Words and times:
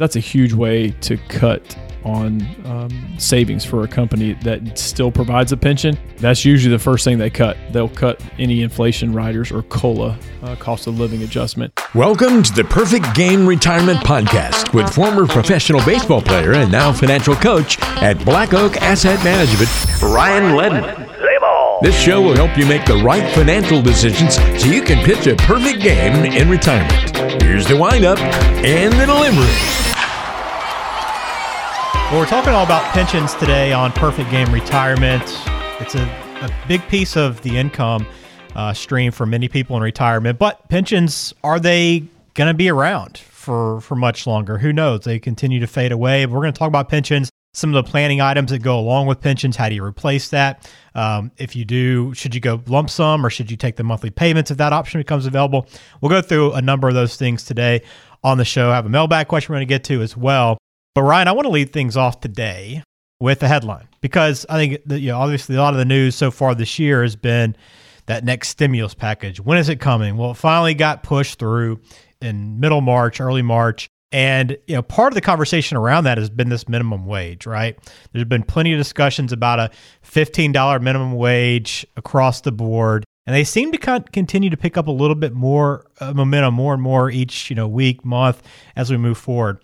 That's 0.00 0.16
a 0.16 0.20
huge 0.20 0.54
way 0.54 0.92
to 1.02 1.18
cut 1.28 1.76
on 2.04 2.40
um, 2.64 3.18
savings 3.18 3.66
for 3.66 3.84
a 3.84 3.86
company 3.86 4.32
that 4.44 4.78
still 4.78 5.12
provides 5.12 5.52
a 5.52 5.58
pension. 5.58 5.98
That's 6.16 6.42
usually 6.42 6.74
the 6.74 6.78
first 6.78 7.04
thing 7.04 7.18
they 7.18 7.28
cut. 7.28 7.58
They'll 7.70 7.90
cut 7.90 8.18
any 8.38 8.62
inflation 8.62 9.12
riders 9.12 9.52
or 9.52 9.62
COLA, 9.64 10.18
uh, 10.42 10.56
cost 10.56 10.86
of 10.86 10.98
living 10.98 11.22
adjustment. 11.22 11.78
Welcome 11.94 12.42
to 12.44 12.52
the 12.54 12.64
Perfect 12.64 13.14
Game 13.14 13.46
Retirement 13.46 13.98
Podcast 13.98 14.72
with 14.72 14.90
former 14.90 15.26
professional 15.26 15.84
baseball 15.84 16.22
player 16.22 16.54
and 16.54 16.72
now 16.72 16.94
financial 16.94 17.34
coach 17.34 17.78
at 18.00 18.24
Black 18.24 18.54
Oak 18.54 18.78
Asset 18.78 19.22
Management, 19.22 19.68
Ryan 20.02 20.56
Ledden. 20.56 21.82
This 21.82 21.98
show 21.98 22.22
will 22.22 22.36
help 22.36 22.56
you 22.56 22.64
make 22.64 22.86
the 22.86 22.96
right 22.96 23.30
financial 23.34 23.82
decisions 23.82 24.36
so 24.36 24.66
you 24.66 24.80
can 24.80 25.04
pitch 25.04 25.26
a 25.26 25.36
perfect 25.36 25.82
game 25.82 26.24
in 26.24 26.48
retirement. 26.48 27.42
Here's 27.42 27.66
the 27.66 27.76
windup 27.76 28.18
and 28.18 28.94
the 28.94 29.04
delivery. 29.04 29.89
Well, 32.10 32.18
we're 32.18 32.26
talking 32.26 32.52
all 32.52 32.64
about 32.64 32.82
pensions 32.92 33.34
today 33.34 33.72
on 33.72 33.92
Perfect 33.92 34.32
Game 34.32 34.52
Retirement. 34.52 35.22
It's 35.78 35.94
a, 35.94 36.02
a 36.42 36.50
big 36.66 36.82
piece 36.88 37.16
of 37.16 37.40
the 37.42 37.56
income 37.56 38.04
uh, 38.56 38.72
stream 38.72 39.12
for 39.12 39.26
many 39.26 39.46
people 39.46 39.76
in 39.76 39.82
retirement. 39.84 40.36
But 40.36 40.68
pensions, 40.68 41.32
are 41.44 41.60
they 41.60 42.02
going 42.34 42.48
to 42.48 42.54
be 42.54 42.68
around 42.68 43.18
for, 43.18 43.80
for 43.82 43.94
much 43.94 44.26
longer? 44.26 44.58
Who 44.58 44.72
knows? 44.72 45.04
They 45.04 45.20
continue 45.20 45.60
to 45.60 45.68
fade 45.68 45.92
away. 45.92 46.26
We're 46.26 46.40
going 46.40 46.52
to 46.52 46.58
talk 46.58 46.66
about 46.66 46.88
pensions, 46.88 47.30
some 47.54 47.72
of 47.72 47.84
the 47.84 47.88
planning 47.88 48.20
items 48.20 48.50
that 48.50 48.58
go 48.58 48.76
along 48.76 49.06
with 49.06 49.20
pensions. 49.20 49.54
How 49.54 49.68
do 49.68 49.76
you 49.76 49.84
replace 49.84 50.30
that? 50.30 50.68
Um, 50.96 51.30
if 51.36 51.54
you 51.54 51.64
do, 51.64 52.12
should 52.14 52.34
you 52.34 52.40
go 52.40 52.60
lump 52.66 52.90
sum 52.90 53.24
or 53.24 53.30
should 53.30 53.52
you 53.52 53.56
take 53.56 53.76
the 53.76 53.84
monthly 53.84 54.10
payments 54.10 54.50
if 54.50 54.56
that 54.56 54.72
option 54.72 54.98
becomes 54.98 55.26
available? 55.26 55.68
We'll 56.00 56.10
go 56.10 56.22
through 56.22 56.54
a 56.54 56.60
number 56.60 56.88
of 56.88 56.94
those 56.94 57.14
things 57.14 57.44
today 57.44 57.82
on 58.24 58.36
the 58.36 58.44
show. 58.44 58.70
I 58.70 58.74
have 58.74 58.86
a 58.86 58.88
mailbag 58.88 59.28
question 59.28 59.52
we're 59.52 59.58
going 59.58 59.68
to 59.68 59.74
get 59.74 59.84
to 59.84 60.02
as 60.02 60.16
well. 60.16 60.58
But 60.94 61.02
Ryan, 61.02 61.28
I 61.28 61.32
want 61.32 61.46
to 61.46 61.50
lead 61.50 61.72
things 61.72 61.96
off 61.96 62.20
today 62.20 62.82
with 63.20 63.42
a 63.42 63.48
headline 63.48 63.88
because 64.00 64.44
I 64.48 64.56
think 64.56 64.82
that, 64.86 65.00
you 65.00 65.08
know 65.08 65.18
obviously 65.18 65.54
a 65.54 65.60
lot 65.60 65.74
of 65.74 65.78
the 65.78 65.84
news 65.84 66.16
so 66.16 66.30
far 66.30 66.54
this 66.54 66.78
year 66.78 67.02
has 67.02 67.14
been 67.14 67.56
that 68.06 68.24
next 68.24 68.48
stimulus 68.48 68.94
package. 68.94 69.40
When 69.40 69.58
is 69.58 69.68
it 69.68 69.76
coming? 69.76 70.16
Well, 70.16 70.32
it 70.32 70.36
finally 70.36 70.74
got 70.74 71.02
pushed 71.04 71.38
through 71.38 71.80
in 72.20 72.58
middle 72.58 72.80
March, 72.80 73.20
early 73.20 73.42
March. 73.42 73.88
And 74.10 74.56
you 74.66 74.74
know, 74.74 74.82
part 74.82 75.12
of 75.12 75.14
the 75.14 75.20
conversation 75.20 75.76
around 75.76 76.04
that 76.04 76.18
has 76.18 76.28
been 76.28 76.48
this 76.48 76.68
minimum 76.68 77.06
wage, 77.06 77.46
right? 77.46 77.78
There's 78.12 78.24
been 78.24 78.42
plenty 78.42 78.72
of 78.72 78.78
discussions 78.78 79.32
about 79.32 79.60
a 79.60 79.70
$15 80.04 80.82
minimum 80.82 81.12
wage 81.12 81.86
across 81.96 82.40
the 82.40 82.50
board, 82.50 83.04
and 83.26 83.36
they 83.36 83.44
seem 83.44 83.70
to 83.70 84.04
continue 84.12 84.50
to 84.50 84.56
pick 84.56 84.76
up 84.76 84.88
a 84.88 84.90
little 84.90 85.14
bit 85.14 85.32
more 85.32 85.86
uh, 86.00 86.12
momentum, 86.12 86.54
more 86.54 86.74
and 86.74 86.82
more 86.82 87.08
each 87.08 87.50
you 87.50 87.54
know 87.54 87.68
week, 87.68 88.04
month 88.04 88.42
as 88.74 88.90
we 88.90 88.96
move 88.96 89.18
forward. 89.18 89.60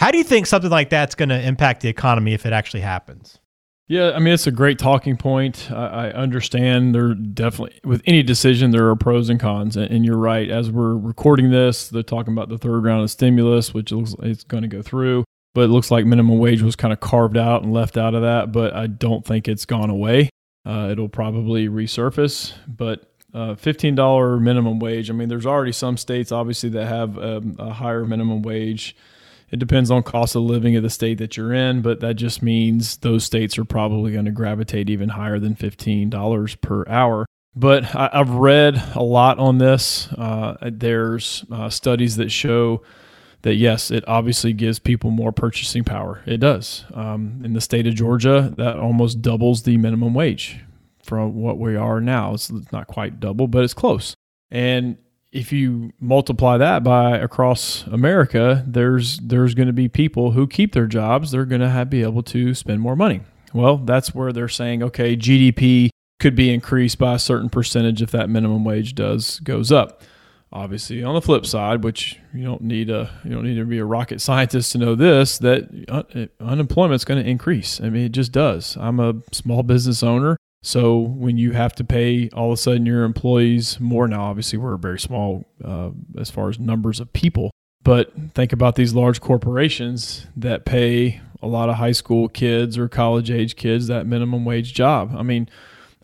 How 0.00 0.10
do 0.10 0.16
you 0.16 0.24
think 0.24 0.46
something 0.46 0.70
like 0.70 0.88
that's 0.88 1.14
going 1.14 1.28
to 1.28 1.38
impact 1.38 1.82
the 1.82 1.90
economy 1.90 2.32
if 2.32 2.46
it 2.46 2.54
actually 2.54 2.80
happens? 2.80 3.38
Yeah, 3.86 4.12
I 4.12 4.18
mean 4.18 4.32
it's 4.32 4.46
a 4.46 4.50
great 4.50 4.78
talking 4.78 5.18
point. 5.18 5.70
I, 5.70 6.06
I 6.06 6.12
understand 6.12 6.94
there 6.94 7.12
definitely 7.12 7.78
with 7.84 8.00
any 8.06 8.22
decision 8.22 8.70
there 8.70 8.88
are 8.88 8.96
pros 8.96 9.28
and 9.28 9.38
cons, 9.38 9.76
and, 9.76 9.90
and, 9.90 10.06
you're 10.06 10.16
right. 10.16 10.48
As 10.48 10.70
we're 10.70 10.96
recording 10.96 11.50
this, 11.50 11.90
they're 11.90 12.02
talking 12.02 12.32
about 12.32 12.48
the 12.48 12.56
third 12.56 12.82
round 12.82 13.02
of 13.02 13.10
stimulus, 13.10 13.74
which 13.74 13.92
looks 13.92 14.14
like 14.16 14.28
it's 14.28 14.44
going 14.44 14.62
to 14.62 14.68
go 14.68 14.80
through. 14.80 15.24
But 15.52 15.64
it 15.64 15.68
looks 15.68 15.90
like 15.90 16.06
minimum 16.06 16.38
wage 16.38 16.62
was 16.62 16.76
kind 16.76 16.94
of 16.94 17.00
carved 17.00 17.36
out 17.36 17.62
and 17.62 17.72
left 17.74 17.98
out 17.98 18.14
of 18.14 18.22
that. 18.22 18.52
But 18.52 18.72
I 18.72 18.86
don't 18.86 19.26
think 19.26 19.48
it's 19.48 19.66
gone 19.66 19.90
away. 19.90 20.30
Uh, 20.64 20.88
it'll 20.90 21.10
probably 21.10 21.68
resurface, 21.68 22.54
but 22.66 23.12
uh, 23.34 23.54
$15 23.54 24.40
minimum 24.40 24.78
wage. 24.78 25.10
I 25.10 25.12
mean, 25.12 25.28
there's 25.28 25.46
already 25.46 25.72
some 25.72 25.98
states, 25.98 26.32
obviously, 26.32 26.70
that 26.70 26.86
have 26.86 27.18
um, 27.18 27.56
a 27.58 27.72
higher 27.72 28.06
minimum 28.06 28.40
wage. 28.40 28.96
It 29.50 29.58
depends 29.58 29.90
on 29.90 30.02
cost 30.02 30.36
of 30.36 30.42
living 30.42 30.76
of 30.76 30.82
the 30.82 30.90
state 30.90 31.18
that 31.18 31.36
you're 31.36 31.52
in, 31.52 31.82
but 31.82 32.00
that 32.00 32.14
just 32.14 32.42
means 32.42 32.98
those 32.98 33.24
states 33.24 33.58
are 33.58 33.64
probably 33.64 34.12
going 34.12 34.26
to 34.26 34.30
gravitate 34.30 34.88
even 34.88 35.10
higher 35.10 35.38
than 35.38 35.56
$15 35.56 36.60
per 36.60 36.84
hour. 36.88 37.26
But 37.56 37.94
I, 37.94 38.10
have 38.12 38.30
read 38.30 38.80
a 38.94 39.02
lot 39.02 39.40
on 39.40 39.58
this. 39.58 40.08
Uh, 40.12 40.56
there's 40.62 41.44
uh, 41.50 41.68
studies 41.68 42.16
that 42.16 42.30
show 42.30 42.82
that 43.42 43.54
yes, 43.54 43.90
it 43.90 44.04
obviously 44.06 44.52
gives 44.52 44.78
people 44.78 45.10
more 45.10 45.32
purchasing 45.32 45.82
power. 45.82 46.22
It 46.26 46.38
does. 46.38 46.84
Um, 46.94 47.40
in 47.44 47.54
the 47.54 47.60
state 47.60 47.86
of 47.86 47.94
Georgia, 47.94 48.52
that 48.56 48.78
almost 48.78 49.20
doubles 49.20 49.62
the 49.62 49.76
minimum 49.78 50.14
wage 50.14 50.60
from 51.02 51.34
what 51.34 51.58
we 51.58 51.74
are 51.74 52.00
now. 52.00 52.34
It's 52.34 52.52
not 52.72 52.86
quite 52.86 53.18
double, 53.18 53.48
but 53.48 53.64
it's 53.64 53.74
close. 53.74 54.14
And 54.50 54.98
if 55.32 55.52
you 55.52 55.92
multiply 56.00 56.56
that 56.58 56.82
by 56.82 57.16
across 57.16 57.86
America, 57.86 58.64
there's 58.66 59.18
there's 59.18 59.54
going 59.54 59.68
to 59.68 59.72
be 59.72 59.88
people 59.88 60.32
who 60.32 60.46
keep 60.46 60.72
their 60.72 60.86
jobs. 60.86 61.30
They're 61.30 61.44
going 61.44 61.60
to 61.60 61.84
be 61.86 62.02
able 62.02 62.22
to 62.24 62.54
spend 62.54 62.80
more 62.80 62.96
money. 62.96 63.20
Well, 63.52 63.78
that's 63.78 64.14
where 64.14 64.32
they're 64.32 64.48
saying, 64.48 64.82
okay, 64.82 65.16
GDP 65.16 65.90
could 66.18 66.34
be 66.34 66.52
increased 66.52 66.98
by 66.98 67.14
a 67.14 67.18
certain 67.18 67.48
percentage 67.48 68.02
if 68.02 68.10
that 68.10 68.28
minimum 68.28 68.64
wage 68.64 68.94
does 68.94 69.40
goes 69.40 69.72
up. 69.72 70.02
Obviously, 70.52 71.02
on 71.04 71.14
the 71.14 71.22
flip 71.22 71.46
side, 71.46 71.84
which 71.84 72.18
you 72.34 72.42
don't 72.42 72.62
need 72.62 72.90
a 72.90 73.10
you 73.24 73.30
don't 73.30 73.44
need 73.44 73.54
to 73.54 73.64
be 73.64 73.78
a 73.78 73.84
rocket 73.84 74.20
scientist 74.20 74.72
to 74.72 74.78
know 74.78 74.96
this, 74.96 75.38
that 75.38 75.68
uh, 75.88 76.02
un- 76.12 76.28
unemployment 76.40 76.96
is 76.96 77.04
going 77.04 77.22
to 77.22 77.28
increase. 77.28 77.80
I 77.80 77.88
mean, 77.88 78.06
it 78.06 78.12
just 78.12 78.32
does. 78.32 78.76
I'm 78.80 78.98
a 78.98 79.14
small 79.30 79.62
business 79.62 80.02
owner. 80.02 80.36
So 80.62 80.98
when 80.98 81.38
you 81.38 81.52
have 81.52 81.74
to 81.76 81.84
pay 81.84 82.28
all 82.30 82.52
of 82.52 82.54
a 82.54 82.56
sudden 82.56 82.84
your 82.84 83.04
employees 83.04 83.80
more 83.80 84.06
now, 84.06 84.24
obviously 84.24 84.58
we're 84.58 84.76
very 84.76 84.98
small 84.98 85.46
uh, 85.64 85.90
as 86.18 86.30
far 86.30 86.48
as 86.48 86.58
numbers 86.58 87.00
of 87.00 87.12
people. 87.12 87.50
But 87.82 88.12
think 88.34 88.52
about 88.52 88.76
these 88.76 88.92
large 88.92 89.20
corporations 89.20 90.26
that 90.36 90.66
pay 90.66 91.20
a 91.42 91.46
lot 91.46 91.70
of 91.70 91.76
high 91.76 91.92
school 91.92 92.28
kids 92.28 92.76
or 92.76 92.88
college 92.88 93.30
age 93.30 93.56
kids 93.56 93.86
that 93.86 94.06
minimum 94.06 94.44
wage 94.44 94.74
job. 94.74 95.14
I 95.16 95.22
mean, 95.22 95.48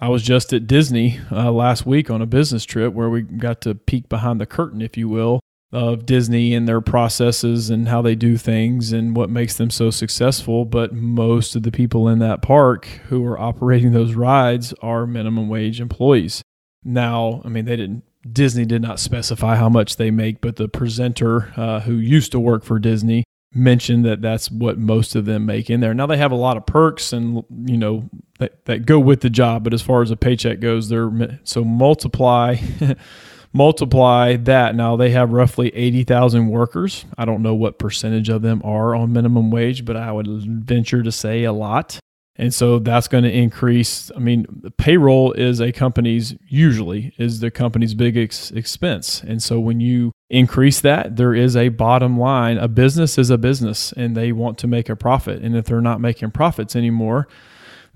I 0.00 0.08
was 0.08 0.22
just 0.22 0.52
at 0.52 0.66
Disney 0.66 1.20
uh, 1.30 1.50
last 1.52 1.84
week 1.86 2.10
on 2.10 2.22
a 2.22 2.26
business 2.26 2.64
trip 2.64 2.94
where 2.94 3.10
we 3.10 3.22
got 3.22 3.60
to 3.62 3.74
peek 3.74 4.08
behind 4.08 4.40
the 4.40 4.46
curtain, 4.46 4.80
if 4.80 4.96
you 4.96 5.08
will, 5.08 5.40
of 5.72 6.06
Disney 6.06 6.54
and 6.54 6.68
their 6.68 6.80
processes 6.80 7.70
and 7.70 7.88
how 7.88 8.00
they 8.00 8.14
do 8.14 8.36
things 8.36 8.92
and 8.92 9.16
what 9.16 9.28
makes 9.28 9.56
them 9.56 9.70
so 9.70 9.90
successful. 9.90 10.64
But 10.64 10.92
most 10.92 11.56
of 11.56 11.62
the 11.64 11.72
people 11.72 12.08
in 12.08 12.18
that 12.20 12.42
park 12.42 12.86
who 13.08 13.24
are 13.26 13.38
operating 13.38 13.92
those 13.92 14.14
rides 14.14 14.72
are 14.80 15.06
minimum 15.06 15.48
wage 15.48 15.80
employees. 15.80 16.42
Now, 16.84 17.42
I 17.44 17.48
mean, 17.48 17.64
they 17.64 17.76
didn't. 17.76 18.04
Disney 18.32 18.64
did 18.64 18.82
not 18.82 18.98
specify 18.98 19.56
how 19.56 19.68
much 19.68 19.96
they 19.96 20.10
make, 20.10 20.40
but 20.40 20.56
the 20.56 20.68
presenter 20.68 21.52
uh, 21.56 21.80
who 21.80 21.94
used 21.94 22.32
to 22.32 22.40
work 22.40 22.64
for 22.64 22.78
Disney 22.78 23.24
mentioned 23.54 24.04
that 24.04 24.20
that's 24.20 24.50
what 24.50 24.78
most 24.78 25.14
of 25.14 25.24
them 25.24 25.46
make 25.46 25.70
in 25.70 25.80
there. 25.80 25.94
Now 25.94 26.06
they 26.06 26.16
have 26.16 26.32
a 26.32 26.36
lot 26.36 26.56
of 26.56 26.66
perks 26.66 27.12
and 27.12 27.42
you 27.64 27.76
know 27.76 28.10
that, 28.38 28.64
that 28.66 28.84
go 28.84 28.98
with 28.98 29.20
the 29.20 29.30
job, 29.30 29.64
but 29.64 29.72
as 29.72 29.82
far 29.82 30.02
as 30.02 30.10
a 30.10 30.16
paycheck 30.16 30.60
goes, 30.60 30.88
they're 30.88 31.40
so 31.44 31.64
multiply 31.64 32.56
multiply 33.52 34.36
that. 34.36 34.74
Now 34.74 34.96
they 34.96 35.10
have 35.10 35.32
roughly 35.32 35.74
80,000 35.74 36.48
workers. 36.48 37.04
I 37.16 37.24
don't 37.24 37.42
know 37.42 37.54
what 37.54 37.78
percentage 37.78 38.28
of 38.28 38.42
them 38.42 38.60
are 38.64 38.94
on 38.94 39.12
minimum 39.12 39.50
wage, 39.50 39.84
but 39.84 39.96
I 39.96 40.12
would 40.12 40.26
venture 40.64 41.02
to 41.02 41.12
say 41.12 41.44
a 41.44 41.52
lot. 41.52 41.98
And 42.38 42.52
so 42.52 42.78
that's 42.78 43.08
going 43.08 43.24
to 43.24 43.32
increase. 43.32 44.10
I 44.14 44.18
mean, 44.18 44.46
payroll 44.76 45.32
is 45.32 45.60
a 45.60 45.72
company's 45.72 46.34
usually 46.46 47.14
is 47.18 47.40
the 47.40 47.50
company's 47.50 47.94
big 47.94 48.16
ex- 48.16 48.50
expense. 48.50 49.22
And 49.22 49.42
so 49.42 49.58
when 49.58 49.80
you 49.80 50.12
increase 50.28 50.80
that, 50.82 51.16
there 51.16 51.34
is 51.34 51.56
a 51.56 51.70
bottom 51.70 52.18
line. 52.18 52.58
A 52.58 52.68
business 52.68 53.16
is 53.16 53.30
a 53.30 53.38
business 53.38 53.92
and 53.92 54.16
they 54.16 54.32
want 54.32 54.58
to 54.58 54.66
make 54.66 54.88
a 54.88 54.96
profit. 54.96 55.42
And 55.42 55.56
if 55.56 55.64
they're 55.64 55.80
not 55.80 56.00
making 56.00 56.32
profits 56.32 56.76
anymore, 56.76 57.26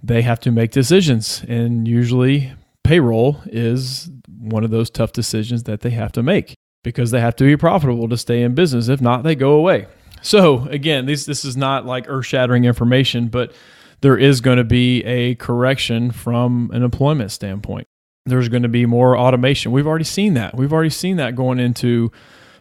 they 0.03 0.23
have 0.23 0.41
to 0.41 0.51
make 0.51 0.71
decisions. 0.71 1.45
And 1.47 1.87
usually 1.87 2.55
payroll 2.83 3.43
is 3.47 4.11
one 4.41 4.65
of 4.65 4.71
those 4.71 4.91
tough 4.91 5.13
decisions 5.13 5.65
that 5.65 5.81
they 5.81 5.91
have 5.91 6.13
to 6.13 6.23
make 6.23 6.55
because 6.83 7.11
they 7.11 7.21
have 7.21 7.37
to 7.37 7.45
be 7.45 7.57
profitable 7.57 8.09
to 8.09 8.17
stay 8.17 8.43
in 8.43 8.55
business. 8.55 8.89
If 8.89 9.01
not, 9.01 9.23
they 9.23 9.35
go 9.35 9.53
away. 9.53 9.87
So 10.23 10.67
again, 10.69 11.07
this 11.07 11.27
this 11.27 11.45
is 11.45 11.57
not 11.57 11.87
like 11.87 12.07
earth-shattering 12.09 12.65
information, 12.65 13.29
but 13.29 13.53
there 14.01 14.17
is 14.17 14.41
going 14.41 14.59
to 14.59 14.65
be 14.65 15.05
a 15.05 15.35
correction 15.35 16.11
from 16.11 16.71
an 16.73 16.83
employment 16.83 17.33
standpoint. 17.33 17.87
There's 18.27 18.49
going 18.49 18.63
to 18.63 18.69
be 18.69 18.87
more 18.87 19.17
automation. 19.17 19.73
We've 19.73 19.87
already 19.87 20.05
seen 20.05 20.35
that. 20.35 20.57
We've 20.57 20.73
already 20.73 20.91
seen 20.91 21.17
that 21.17 21.37
going 21.37 21.59
into 21.59 22.11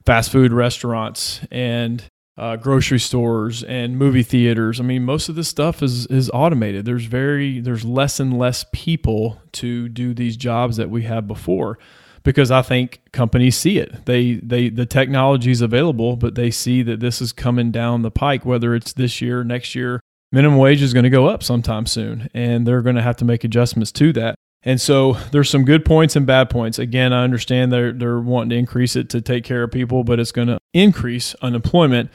fast 0.06 0.32
food 0.32 0.54
restaurants 0.54 1.42
and 1.52 2.04
uh, 2.40 2.56
grocery 2.56 3.00
stores 3.00 3.64
and 3.64 3.98
movie 3.98 4.24
theaters. 4.24 4.80
I 4.80 4.84
mean, 4.84 5.04
most 5.04 5.30
of 5.30 5.36
this 5.36 5.48
stuff 5.48 5.84
is 5.84 6.06
is 6.08 6.32
automated. 6.34 6.86
There's 6.86 7.06
very 7.06 7.60
there's 7.60 7.84
less 7.84 8.20
and 8.20 8.38
less 8.38 8.66
people 8.72 9.42
to 9.54 9.90
do 9.90 10.14
these 10.14 10.38
jobs 10.38 10.78
that 10.78 10.90
we 10.90 11.04
had 11.04 11.28
before 11.28 11.78
because 12.24 12.52
I 12.52 12.62
think 12.62 13.02
companies 13.12 13.58
see 13.58 13.78
it. 13.78 14.06
They 14.06 14.36
they 14.36 14.70
the 14.70 14.86
technology 14.86 15.52
is 15.52 15.62
available, 15.62 16.16
but 16.16 16.36
they 16.36 16.50
see 16.50 16.82
that 16.84 17.00
this 17.00 17.22
is 17.22 17.34
coming 17.34 17.72
down 17.72 18.02
the 18.02 18.12
pike. 18.12 18.46
Whether 18.46 18.74
it's 18.74 18.94
this 18.94 19.22
year, 19.22 19.44
next 19.44 19.76
year, 19.76 20.00
minimum 20.32 20.58
wage 20.58 20.82
is 20.82 20.94
going 20.94 21.04
to 21.04 21.10
go 21.10 21.28
up 21.28 21.44
sometime 21.44 21.86
soon, 21.86 22.30
and 22.34 22.66
they're 22.66 22.82
going 22.82 22.96
to 22.96 23.02
have 23.02 23.18
to 23.18 23.26
make 23.26 23.44
adjustments 23.44 23.92
to 23.94 24.14
that. 24.14 24.36
And 24.64 24.80
so 24.82 25.14
there's 25.32 25.50
some 25.50 25.64
good 25.64 25.86
points 25.86 26.16
and 26.16 26.26
bad 26.26 26.50
points. 26.50 26.80
Again, 26.80 27.14
I 27.14 27.24
understand 27.24 27.72
they're 27.72 27.94
they're 27.94 28.20
wanting 28.20 28.50
to 28.50 28.56
increase 28.58 28.96
it 28.96 29.10
to 29.12 29.22
take 29.22 29.44
care 29.44 29.64
of 29.64 29.72
people, 29.72 30.04
but 30.04 30.20
it's 30.20 30.32
going 30.32 30.50
to 30.50 30.60
increase 30.74 31.34
unemployment 31.36 32.10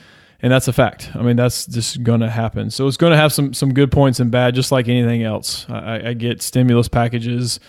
and 0.45 0.53
that's 0.53 0.69
a 0.69 0.75
fact. 0.75 1.11
I 1.15 1.23
mean, 1.23 1.37
that's 1.37 1.65
just 1.65 2.03
going 2.03 2.21
to 2.21 2.29
happen. 2.29 2.71
So 2.71 2.87
it's 2.87 2.99
going 2.99 3.13
to 3.13 3.17
have 3.17 3.33
some 3.33 3.55
some 3.55 3.73
good 3.73 3.91
points 3.91 4.21
and 4.21 4.31
bad, 4.31 4.55
just 4.55 4.71
like 4.71 4.89
anything 4.89 5.23
else. 5.23 5.65
I, 5.71 6.09
I 6.09 6.13
get 6.13 6.43
stimulus 6.43 6.87
packages 6.87 7.61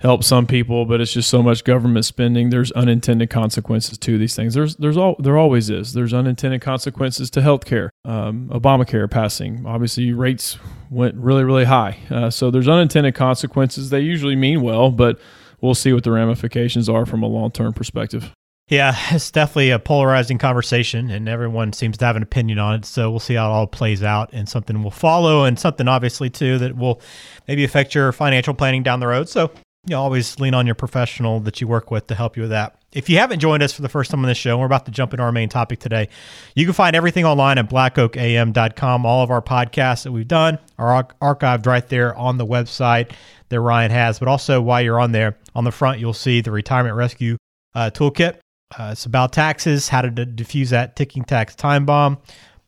help 0.00 0.22
some 0.22 0.46
people, 0.46 0.84
but 0.84 1.00
it's 1.00 1.12
just 1.12 1.28
so 1.28 1.42
much 1.42 1.64
government 1.64 2.04
spending. 2.04 2.50
There's 2.50 2.70
unintended 2.72 3.30
consequences 3.30 3.98
to 3.98 4.18
these 4.18 4.34
things. 4.34 4.54
There's 4.54 4.76
there's 4.76 4.96
all 4.96 5.16
there 5.18 5.36
always 5.36 5.70
is. 5.70 5.92
There's 5.92 6.14
unintended 6.14 6.60
consequences 6.60 7.30
to 7.30 7.40
healthcare. 7.40 7.90
Um, 8.04 8.48
Obamacare 8.48 9.10
passing, 9.10 9.66
obviously 9.66 10.12
rates 10.12 10.58
went 10.90 11.16
really 11.16 11.44
really 11.44 11.64
high. 11.64 11.98
Uh, 12.10 12.30
so 12.30 12.50
there's 12.50 12.68
unintended 12.68 13.14
consequences. 13.14 13.90
They 13.90 14.00
usually 14.00 14.36
mean 14.36 14.62
well, 14.62 14.90
but 14.90 15.18
we'll 15.60 15.74
see 15.74 15.92
what 15.92 16.04
the 16.04 16.12
ramifications 16.12 16.88
are 16.88 17.06
from 17.06 17.22
a 17.22 17.26
long 17.26 17.50
term 17.50 17.72
perspective. 17.72 18.32
Yeah, 18.68 18.94
it's 19.10 19.30
definitely 19.30 19.70
a 19.70 19.78
polarizing 19.78 20.36
conversation, 20.36 21.10
and 21.10 21.26
everyone 21.26 21.72
seems 21.72 21.96
to 21.98 22.04
have 22.04 22.16
an 22.16 22.22
opinion 22.22 22.58
on 22.58 22.74
it. 22.74 22.84
So 22.84 23.10
we'll 23.10 23.18
see 23.18 23.34
how 23.34 23.50
it 23.50 23.54
all 23.54 23.66
plays 23.66 24.02
out, 24.02 24.30
and 24.34 24.46
something 24.46 24.82
will 24.82 24.90
follow, 24.90 25.44
and 25.44 25.58
something 25.58 25.88
obviously 25.88 26.28
too 26.28 26.58
that 26.58 26.76
will 26.76 27.00
maybe 27.48 27.64
affect 27.64 27.94
your 27.94 28.12
financial 28.12 28.52
planning 28.52 28.82
down 28.82 29.00
the 29.00 29.06
road. 29.06 29.28
So 29.30 29.50
you 29.88 29.94
know, 29.94 30.02
always 30.02 30.38
lean 30.38 30.54
on 30.54 30.66
your 30.66 30.74
professional 30.74 31.40
that 31.40 31.60
you 31.60 31.66
work 31.66 31.90
with 31.90 32.06
to 32.08 32.14
help 32.14 32.36
you 32.36 32.42
with 32.42 32.50
that. 32.50 32.76
If 32.92 33.08
you 33.08 33.18
haven't 33.18 33.40
joined 33.40 33.62
us 33.62 33.72
for 33.72 33.82
the 33.82 33.88
first 33.88 34.10
time 34.10 34.20
on 34.20 34.26
this 34.26 34.38
show, 34.38 34.58
we're 34.58 34.66
about 34.66 34.86
to 34.86 34.90
jump 34.90 35.12
into 35.12 35.22
our 35.22 35.32
main 35.32 35.48
topic 35.48 35.78
today. 35.78 36.08
You 36.54 36.64
can 36.64 36.74
find 36.74 36.96
everything 36.96 37.24
online 37.24 37.58
at 37.58 37.68
blackoakam.com. 37.68 39.06
All 39.06 39.22
of 39.22 39.30
our 39.30 39.42
podcasts 39.42 40.04
that 40.04 40.12
we've 40.12 40.28
done 40.28 40.58
are 40.78 41.04
archived 41.20 41.66
right 41.66 41.86
there 41.88 42.14
on 42.16 42.38
the 42.38 42.46
website 42.46 43.12
that 43.48 43.60
Ryan 43.60 43.90
has. 43.90 44.18
But 44.18 44.28
also, 44.28 44.60
while 44.60 44.80
you're 44.80 45.00
on 45.00 45.12
there, 45.12 45.36
on 45.54 45.64
the 45.64 45.72
front, 45.72 46.00
you'll 46.00 46.12
see 46.14 46.40
the 46.40 46.50
Retirement 46.50 46.96
Rescue 46.96 47.36
uh, 47.74 47.90
Toolkit. 47.92 48.38
Uh, 48.78 48.90
it's 48.92 49.06
about 49.06 49.32
taxes, 49.32 49.88
how 49.88 50.02
to 50.02 50.10
d- 50.10 50.26
diffuse 50.26 50.70
that 50.70 50.96
ticking 50.96 51.24
tax 51.24 51.54
time 51.54 51.86
bomb. 51.86 52.18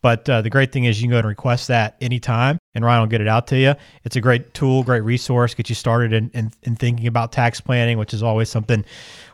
But 0.01 0.27
uh, 0.29 0.41
the 0.41 0.49
great 0.49 0.71
thing 0.71 0.85
is 0.85 0.99
you 1.01 1.07
can 1.07 1.11
go 1.11 1.19
and 1.19 1.27
request 1.27 1.67
that 1.67 1.95
anytime, 2.01 2.57
and 2.73 2.83
Ryan 2.83 3.01
will 3.01 3.07
get 3.07 3.21
it 3.21 3.27
out 3.27 3.47
to 3.47 3.57
you. 3.57 3.75
It's 4.03 4.15
a 4.15 4.21
great 4.21 4.53
tool, 4.53 4.83
great 4.83 5.01
resource, 5.01 5.53
get 5.53 5.69
you 5.69 5.75
started 5.75 6.11
in, 6.11 6.31
in, 6.33 6.51
in 6.63 6.75
thinking 6.75 7.07
about 7.07 7.31
tax 7.31 7.61
planning, 7.61 7.97
which 7.97 8.13
is 8.13 8.23
always 8.23 8.49
something 8.49 8.83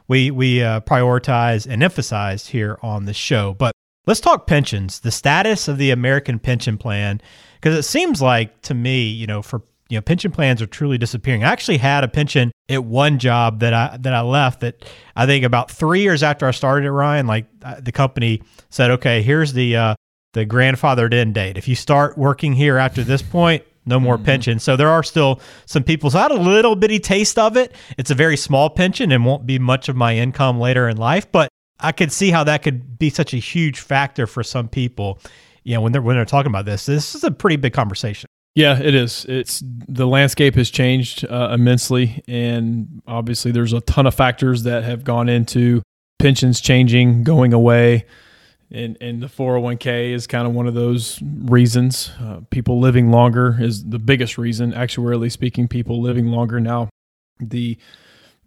we 0.08 0.32
we 0.32 0.62
uh, 0.62 0.82
prioritize 0.82 1.68
and 1.68 1.84
emphasize 1.84 2.48
here 2.48 2.78
on 2.82 3.06
the 3.06 3.14
show. 3.14 3.54
But 3.54 3.72
let's 4.06 4.20
talk 4.20 4.48
pensions, 4.48 5.00
the 5.00 5.12
status 5.12 5.68
of 5.68 5.78
the 5.78 5.92
American 5.92 6.40
pension 6.40 6.78
plan, 6.78 7.22
because 7.56 7.78
it 7.78 7.84
seems 7.84 8.22
like 8.22 8.62
to 8.64 8.74
me, 8.74 9.08
you 9.08 9.28
know, 9.28 9.42
for 9.42 9.62
you 9.90 9.98
know, 9.98 10.02
pension 10.02 10.32
plans 10.32 10.62
are 10.62 10.68
truly 10.68 10.98
disappearing. 10.98 11.46
I 11.46 11.52
actually 11.52 11.78
had 11.78 12.04
a 12.04 12.10
pension 12.10 12.52
at 12.68 12.84
one 12.84 13.20
job 13.20 13.62
that 13.62 13.74
I 13.74 13.98
that 14.02 14.14
I 14.14 14.22
left 14.22 14.60
that 14.62 14.86
I 15.16 15.26
think 15.26 15.46
about 15.46 15.72
three 15.72 16.02
years 16.02 16.24
after 16.24 16.46
I 16.46 16.52
started 16.52 16.86
at 16.86 16.92
Ryan, 16.92 17.28
like 17.28 17.46
uh, 17.64 17.80
the 17.80 17.94
company 17.94 18.42
said, 18.70 18.92
okay, 18.92 19.22
here's 19.22 19.54
the 19.54 19.78
uh, 19.78 19.96
the 20.34 20.46
grandfathered 20.46 21.14
in 21.14 21.34
date. 21.34 21.58
If 21.58 21.68
you 21.68 21.76
start 21.76 22.18
working 22.18 22.54
here 22.54 22.78
after 22.78 23.04
this 23.04 23.22
point, 23.22 23.64
no 23.86 24.00
more 24.00 24.16
mm-hmm. 24.16 24.26
pension. 24.26 24.60
So 24.60 24.76
there 24.76 24.90
are 24.90 25.04
still 25.04 25.40
some 25.66 25.84
people. 25.84 26.10
So 26.10 26.20
I 26.20 26.24
had 26.24 26.32
a 26.32 26.40
little 26.40 26.76
bitty 26.76 27.00
taste 27.00 27.40
of 27.40 27.58
it. 27.58 27.74
It's 27.98 28.12
a 28.12 28.16
very 28.16 28.38
small 28.38 28.70
pension 28.70 29.12
and 29.12 29.26
won't 29.26 29.46
be 29.46 29.58
much 29.58 29.90
of 29.90 29.96
my 29.96 30.16
income 30.16 30.60
later 30.60 30.88
in 30.90 30.98
life, 30.98 31.32
but 31.32 31.50
I 31.80 31.92
could 31.92 32.12
see 32.12 32.32
how 32.32 32.44
that 32.44 32.64
could 32.64 33.00
be 33.00 33.10
such 33.10 33.34
a 33.34 33.38
huge 33.38 33.80
factor 33.80 34.28
for 34.28 34.44
some 34.44 34.68
people. 34.68 35.20
You 35.64 35.76
know, 35.76 35.82
when 35.82 35.92
they're 35.92 36.02
when 36.02 36.16
they're 36.16 36.26
talking 36.26 36.52
about 36.52 36.66
this, 36.66 36.86
this 36.86 37.16
is 37.16 37.24
a 37.24 37.32
pretty 37.32 37.56
big 37.56 37.74
conversation. 37.74 38.28
Yeah, 38.56 38.80
it 38.80 38.96
is. 38.96 39.26
It's 39.30 39.62
the 39.64 40.08
landscape 40.08 40.56
has 40.56 40.72
changed 40.72 41.26
uh, 41.26 41.50
immensely, 41.54 42.24
and 42.28 43.04
obviously 43.06 43.52
there's 43.52 43.74
a 43.74 43.82
ton 43.82 44.08
of 44.08 44.16
factors 44.16 44.64
that 44.64 44.84
have 44.84 45.04
gone 45.04 45.30
into 45.30 45.84
pensions 46.18 46.60
changing, 46.60 47.24
going 47.24 47.54
away 47.54 48.06
and 48.72 48.98
and 49.00 49.22
the 49.22 49.28
401k 49.28 50.12
is 50.12 50.28
kind 50.28 50.48
of 50.48 50.54
one 50.54 50.68
of 50.68 50.74
those 50.74 51.22
reasons. 51.22 52.12
Uh, 52.20 52.42
people 52.50 52.80
living 52.80 53.12
longer 53.12 53.58
is 53.60 53.86
the 53.86 54.00
biggest 54.00 54.38
reason. 54.38 54.74
Actuarially 54.74 55.32
speaking, 55.32 55.68
people 55.68 56.02
living 56.02 56.28
longer 56.28 56.60
now. 56.60 56.90
The 57.40 57.78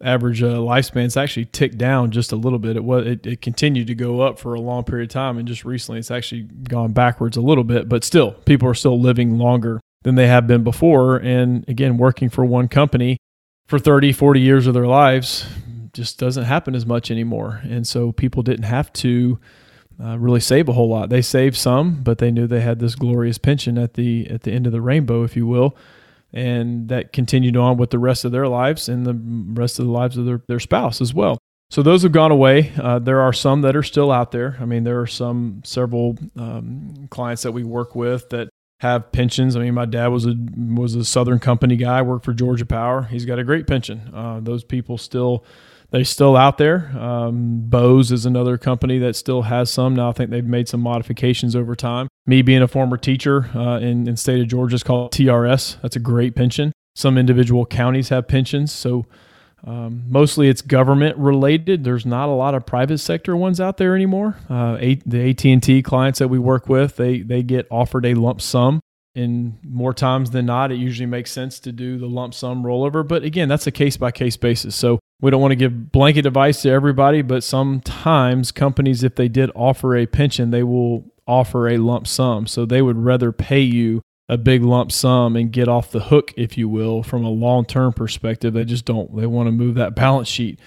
average 0.03 0.41
uh, 0.41 0.59
lifespan's 0.59 1.15
actually 1.15 1.45
ticked 1.45 1.77
down 1.77 2.11
just 2.11 2.31
a 2.31 2.35
little 2.35 2.59
bit. 2.59 2.75
It 2.75 2.83
was 2.83 3.07
it, 3.07 3.25
it 3.25 3.41
continued 3.41 3.87
to 3.87 3.95
go 3.95 4.21
up 4.21 4.37
for 4.37 4.53
a 4.53 4.61
long 4.61 4.83
period 4.83 5.09
of 5.09 5.13
time, 5.13 5.37
and 5.37 5.47
just 5.47 5.65
recently 5.65 5.99
it's 5.99 6.11
actually 6.11 6.43
gone 6.43 6.91
backwards 6.91 7.37
a 7.37 7.41
little 7.41 7.63
bit. 7.63 7.89
But 7.89 8.03
still, 8.03 8.31
people 8.31 8.67
are 8.67 8.75
still 8.75 8.99
living 8.99 9.37
longer 9.37 9.79
than 10.03 10.15
they 10.15 10.27
have 10.27 10.47
been 10.47 10.63
before. 10.63 11.17
And 11.17 11.67
again, 11.67 11.97
working 11.97 12.29
for 12.29 12.45
one 12.45 12.67
company 12.67 13.17
for 13.67 13.79
30, 13.79 14.13
40 14.13 14.39
years 14.39 14.67
of 14.67 14.73
their 14.73 14.87
lives 14.87 15.47
just 15.93 16.17
doesn't 16.19 16.45
happen 16.45 16.73
as 16.75 16.85
much 16.85 17.11
anymore. 17.11 17.61
And 17.63 17.85
so 17.85 18.11
people 18.11 18.43
didn't 18.43 18.63
have 18.63 18.91
to 18.93 19.39
uh, 20.03 20.17
really 20.17 20.39
save 20.39 20.67
a 20.69 20.73
whole 20.73 20.89
lot. 20.89 21.09
They 21.09 21.21
saved 21.21 21.55
some, 21.55 22.01
but 22.03 22.17
they 22.17 22.31
knew 22.31 22.47
they 22.47 22.61
had 22.61 22.79
this 22.79 22.95
glorious 22.95 23.37
pension 23.37 23.77
at 23.77 23.93
the 23.93 24.29
at 24.29 24.43
the 24.43 24.51
end 24.51 24.65
of 24.65 24.71
the 24.71 24.81
rainbow, 24.81 25.23
if 25.23 25.35
you 25.35 25.45
will, 25.45 25.75
and 26.33 26.89
that 26.89 27.13
continued 27.13 27.57
on 27.57 27.77
with 27.77 27.89
the 27.89 27.99
rest 27.99 28.25
of 28.25 28.31
their 28.31 28.47
lives 28.47 28.89
and 28.89 29.05
the 29.05 29.13
rest 29.59 29.79
of 29.79 29.85
the 29.85 29.91
lives 29.91 30.17
of 30.17 30.25
their, 30.25 30.41
their 30.47 30.59
spouse 30.59 31.01
as 31.01 31.13
well. 31.13 31.37
So 31.69 31.81
those 31.81 32.03
have 32.03 32.11
gone 32.11 32.31
away. 32.31 32.73
Uh, 32.77 32.99
there 32.99 33.21
are 33.21 33.31
some 33.31 33.61
that 33.61 33.77
are 33.77 33.83
still 33.83 34.11
out 34.11 34.31
there. 34.31 34.57
I 34.59 34.65
mean, 34.65 34.83
there 34.83 34.99
are 34.99 35.07
some 35.07 35.61
several 35.63 36.17
um, 36.35 37.07
clients 37.09 37.43
that 37.43 37.53
we 37.53 37.63
work 37.63 37.95
with 37.95 38.29
that 38.31 38.49
have 38.81 39.11
pensions. 39.11 39.55
I 39.55 39.59
mean, 39.59 39.73
my 39.73 39.85
dad 39.85 40.07
was 40.07 40.25
a 40.25 40.33
was 40.57 40.95
a 40.95 41.05
Southern 41.05 41.39
Company 41.39 41.77
guy, 41.77 42.01
worked 42.01 42.25
for 42.25 42.33
Georgia 42.33 42.65
Power. 42.65 43.03
He's 43.03 43.25
got 43.25 43.39
a 43.39 43.43
great 43.43 43.67
pension. 43.67 44.11
Uh, 44.13 44.39
those 44.41 44.63
people 44.63 44.97
still 44.97 45.45
they're 45.91 46.05
still 46.05 46.35
out 46.37 46.57
there. 46.57 46.91
Um, 46.97 47.69
Bose 47.69 48.11
is 48.11 48.25
another 48.25 48.57
company 48.57 48.97
that 48.99 49.15
still 49.15 49.43
has 49.43 49.69
some. 49.69 49.95
Now 49.95 50.09
I 50.09 50.13
think 50.13 50.29
they've 50.29 50.43
made 50.43 50.67
some 50.67 50.81
modifications 50.81 51.55
over 51.55 51.75
time. 51.75 52.07
Me 52.25 52.41
being 52.41 52.61
a 52.61 52.67
former 52.67 52.97
teacher 52.97 53.49
uh, 53.55 53.79
in 53.79 54.07
in 54.07 54.15
state 54.17 54.41
of 54.41 54.47
Georgia 54.47 54.75
is 54.75 54.83
called 54.83 55.11
TRS. 55.11 55.79
That's 55.81 55.95
a 55.95 55.99
great 55.99 56.35
pension. 56.35 56.71
Some 56.95 57.17
individual 57.17 57.65
counties 57.65 58.09
have 58.09 58.27
pensions, 58.27 58.71
so 58.71 59.05
um, 59.65 60.03
mostly 60.07 60.49
it's 60.49 60.61
government 60.61 61.17
related. 61.17 61.83
There's 61.83 62.05
not 62.05 62.27
a 62.27 62.33
lot 62.33 62.55
of 62.55 62.65
private 62.65 62.97
sector 62.97 63.35
ones 63.35 63.61
out 63.61 63.77
there 63.77 63.95
anymore. 63.95 64.37
Uh, 64.49 64.77
a- 64.79 65.01
the 65.05 65.29
AT 65.29 65.45
and 65.45 65.61
T 65.61 65.81
clients 65.83 66.19
that 66.19 66.27
we 66.29 66.39
work 66.39 66.67
with, 66.67 66.95
they 66.95 67.19
they 67.21 67.43
get 67.43 67.67
offered 67.69 68.05
a 68.05 68.13
lump 68.13 68.41
sum 68.41 68.79
and 69.15 69.57
more 69.63 69.93
times 69.93 70.31
than 70.31 70.45
not, 70.45 70.71
it 70.71 70.77
usually 70.77 71.05
makes 71.05 71.31
sense 71.31 71.59
to 71.59 71.71
do 71.71 71.97
the 71.97 72.07
lump 72.07 72.33
sum 72.33 72.63
rollover. 72.63 73.05
But 73.05 73.23
again, 73.23 73.49
that's 73.49 73.67
a 73.67 73.71
case 73.71 73.97
by 73.97 74.11
case 74.11 74.37
basis. 74.37 74.75
So 74.75 74.99
we 75.21 75.29
don't 75.29 75.41
want 75.41 75.51
to 75.51 75.55
give 75.55 75.91
blanket 75.91 76.25
advice 76.25 76.63
to 76.63 76.69
everybody, 76.69 77.21
but 77.21 77.43
sometimes 77.43 78.51
companies, 78.51 79.03
if 79.03 79.15
they 79.15 79.27
did 79.27 79.51
offer 79.55 79.95
a 79.95 80.07
pension, 80.07 80.49
they 80.49 80.63
will 80.63 81.05
offer 81.27 81.69
a 81.69 81.77
lump 81.77 82.07
sum. 82.07 82.47
So 82.47 82.65
they 82.65 82.81
would 82.81 82.97
rather 82.97 83.31
pay 83.31 83.61
you 83.61 84.01
a 84.27 84.37
big 84.37 84.63
lump 84.63 84.91
sum 84.91 85.35
and 85.35 85.51
get 85.51 85.67
off 85.67 85.91
the 85.91 85.99
hook, 85.99 86.33
if 86.37 86.57
you 86.57 86.67
will, 86.67 87.03
from 87.03 87.23
a 87.23 87.29
long 87.29 87.65
term 87.65 87.93
perspective. 87.93 88.53
They 88.53 88.65
just 88.65 88.85
don't, 88.85 89.15
they 89.15 89.27
want 89.27 89.47
to 89.47 89.51
move 89.51 89.75
that 89.75 89.95
balance 89.95 90.27
sheet. 90.27 90.59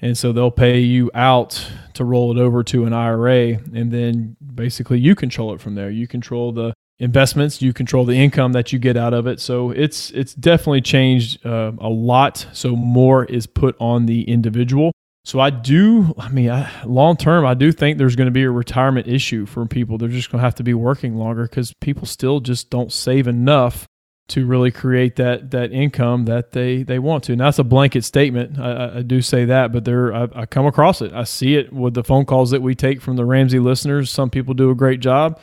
And 0.00 0.16
so 0.16 0.32
they'll 0.32 0.52
pay 0.52 0.78
you 0.78 1.10
out 1.12 1.70
to 1.94 2.04
roll 2.04 2.30
it 2.30 2.40
over 2.40 2.62
to 2.62 2.84
an 2.84 2.92
IRA, 2.92 3.58
and 3.74 3.90
then 3.90 4.36
basically 4.54 5.00
you 5.00 5.16
control 5.16 5.52
it 5.52 5.60
from 5.60 5.74
there. 5.74 5.90
You 5.90 6.06
control 6.06 6.52
the 6.52 6.72
investments 7.00 7.62
you 7.62 7.72
control 7.72 8.04
the 8.04 8.14
income 8.14 8.52
that 8.52 8.72
you 8.72 8.78
get 8.78 8.96
out 8.96 9.14
of 9.14 9.26
it. 9.26 9.40
So 9.40 9.70
it's 9.70 10.10
it's 10.10 10.34
definitely 10.34 10.80
changed 10.80 11.44
uh, 11.46 11.72
a 11.78 11.88
lot. 11.88 12.46
So 12.52 12.74
more 12.74 13.24
is 13.24 13.46
put 13.46 13.76
on 13.78 14.06
the 14.06 14.28
individual. 14.28 14.92
So 15.24 15.40
i 15.40 15.50
do 15.50 16.14
i 16.16 16.30
mean 16.30 16.50
I, 16.50 16.70
long 16.84 17.18
term 17.18 17.44
i 17.44 17.52
do 17.52 17.70
think 17.70 17.98
there's 17.98 18.16
going 18.16 18.28
to 18.28 18.32
be 18.32 18.44
a 18.44 18.50
retirement 18.50 19.06
issue 19.06 19.44
for 19.46 19.66
people. 19.66 19.98
They're 19.98 20.08
just 20.08 20.30
going 20.30 20.40
to 20.40 20.44
have 20.44 20.54
to 20.56 20.62
be 20.62 20.74
working 20.74 21.16
longer 21.16 21.42
because 21.42 21.74
people 21.80 22.06
still 22.06 22.40
just 22.40 22.70
don't 22.70 22.92
save 22.92 23.28
enough 23.28 23.86
to 24.28 24.46
really 24.46 24.70
create 24.70 25.16
that 25.16 25.50
that 25.50 25.70
income 25.70 26.24
that 26.24 26.52
they 26.52 26.82
they 26.82 26.98
want 26.98 27.24
to. 27.24 27.32
And 27.32 27.40
that's 27.40 27.58
a 27.58 27.64
blanket 27.64 28.04
statement. 28.04 28.58
I, 28.58 28.98
I 28.98 29.02
do 29.02 29.20
say 29.20 29.44
that 29.44 29.70
but 29.70 29.84
there 29.84 30.14
I, 30.14 30.28
I 30.34 30.46
come 30.46 30.66
across 30.66 31.02
it. 31.02 31.12
I 31.12 31.24
see 31.24 31.56
it 31.56 31.72
with 31.72 31.94
the 31.94 32.04
phone 32.04 32.24
calls 32.24 32.50
that 32.50 32.62
we 32.62 32.74
take 32.74 33.02
from 33.02 33.16
the 33.16 33.24
ramsey 33.24 33.58
listeners. 33.58 34.10
Some 34.10 34.30
people 34.30 34.54
do 34.54 34.70
a 34.70 34.74
great 34.74 35.00
job 35.00 35.38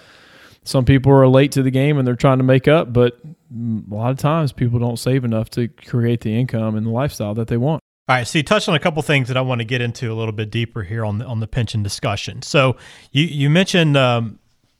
some 0.65 0.83
people 0.83 1.11
are 1.11 1.27
late 1.27 1.53
to 1.53 1.63
the 1.63 1.71
game 1.71 1.97
and 1.97 2.07
they're 2.07 2.15
trying 2.15 2.39
to 2.39 2.43
make 2.43 2.67
up, 2.67 2.91
but 2.91 3.17
a 3.23 3.93
lot 3.93 4.11
of 4.11 4.17
times 4.17 4.51
people 4.51 4.79
don't 4.79 4.97
save 4.97 5.23
enough 5.23 5.49
to 5.51 5.67
create 5.67 6.21
the 6.21 6.37
income 6.37 6.75
and 6.75 6.85
the 6.85 6.89
lifestyle 6.91 7.33
that 7.35 7.47
they 7.47 7.57
want. 7.57 7.81
All 8.07 8.15
right, 8.15 8.27
so 8.27 8.37
you 8.37 8.43
touched 8.43 8.67
on 8.67 8.75
a 8.75 8.79
couple 8.79 9.01
things 9.01 9.29
that 9.29 9.37
I 9.37 9.41
want 9.41 9.61
to 9.61 9.65
get 9.65 9.81
into 9.81 10.11
a 10.11 10.15
little 10.15 10.31
bit 10.31 10.51
deeper 10.51 10.83
here 10.83 11.05
on 11.05 11.19
the 11.19 11.25
on 11.25 11.39
the 11.39 11.47
pension 11.47 11.81
discussion. 11.81 12.41
So 12.43 12.77
you 13.11 13.23
you 13.23 13.49
mentioned 13.49 13.97
um, 13.97 14.37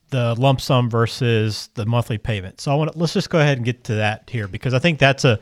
the 0.10 0.36
lump 0.36 0.62
sum 0.62 0.90
versus 0.90 1.70
the 1.74 1.86
monthly 1.86 2.20
payment. 2.20 2.62
So 2.62 2.72
I 2.72 2.76
want 2.76 2.94
to, 2.94 3.00
let's 3.00 3.14
just 3.14 3.32
go 3.32 3.40
ahead 3.40 3.58
and 3.58 3.66
get 3.66 3.84
to 3.86 3.96
that 3.96 4.30
here 4.30 4.48
because 4.48 4.76
I 4.76 4.80
think 4.80 5.00
that's 5.00 5.26
a 5.26 5.40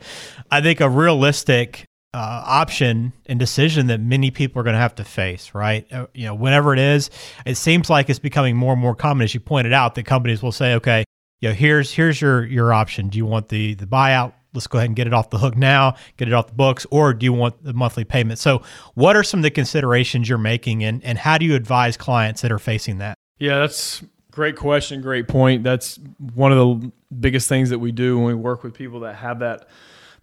I 0.50 0.62
think 0.62 0.80
a 0.80 0.88
realistic 0.88 1.84
uh, 2.14 2.42
option 2.46 3.12
and 3.26 3.38
decision 3.40 3.88
that 3.88 4.00
many 4.00 4.30
people 4.30 4.60
are 4.60 4.62
going 4.62 4.74
to 4.74 4.80
have 4.80 4.94
to 4.94 5.04
face, 5.04 5.52
right? 5.52 5.92
Uh, 5.92 6.06
you 6.14 6.24
know, 6.24 6.34
whenever 6.34 6.72
it 6.72 6.78
is, 6.78 7.10
it 7.44 7.56
seems 7.56 7.90
like 7.90 8.08
it's 8.08 8.20
becoming 8.20 8.56
more 8.56 8.72
and 8.72 8.80
more 8.80 8.94
common, 8.94 9.24
as 9.24 9.34
you 9.34 9.40
pointed 9.40 9.72
out, 9.72 9.96
that 9.96 10.04
companies 10.04 10.42
will 10.42 10.52
say, 10.52 10.74
okay, 10.74 11.04
you 11.40 11.48
know, 11.48 11.54
here's 11.54 11.92
here's 11.92 12.20
your 12.20 12.46
your 12.46 12.72
option. 12.72 13.08
Do 13.08 13.18
you 13.18 13.26
want 13.26 13.48
the 13.48 13.74
the 13.74 13.86
buyout? 13.86 14.32
Let's 14.54 14.68
go 14.68 14.78
ahead 14.78 14.88
and 14.88 14.94
get 14.94 15.08
it 15.08 15.12
off 15.12 15.30
the 15.30 15.38
hook 15.38 15.56
now, 15.56 15.96
get 16.16 16.28
it 16.28 16.34
off 16.34 16.46
the 16.46 16.54
books, 16.54 16.86
or 16.92 17.12
do 17.12 17.24
you 17.24 17.32
want 17.32 17.62
the 17.64 17.74
monthly 17.74 18.04
payment? 18.04 18.38
So, 18.38 18.62
what 18.94 19.16
are 19.16 19.24
some 19.24 19.40
of 19.40 19.42
the 19.42 19.50
considerations 19.50 20.28
you're 20.28 20.38
making, 20.38 20.84
and 20.84 21.02
and 21.04 21.18
how 21.18 21.36
do 21.36 21.44
you 21.44 21.56
advise 21.56 21.96
clients 21.96 22.40
that 22.42 22.52
are 22.52 22.60
facing 22.60 22.98
that? 22.98 23.18
Yeah, 23.40 23.58
that's 23.58 24.04
Great 24.34 24.56
question, 24.56 25.00
great 25.00 25.28
point. 25.28 25.62
That's 25.62 25.96
one 26.34 26.50
of 26.50 26.58
the 26.58 26.92
biggest 27.20 27.48
things 27.48 27.70
that 27.70 27.78
we 27.78 27.92
do 27.92 28.16
when 28.16 28.26
we 28.26 28.34
work 28.34 28.64
with 28.64 28.74
people 28.74 28.98
that 29.00 29.14
have 29.14 29.38
that 29.38 29.68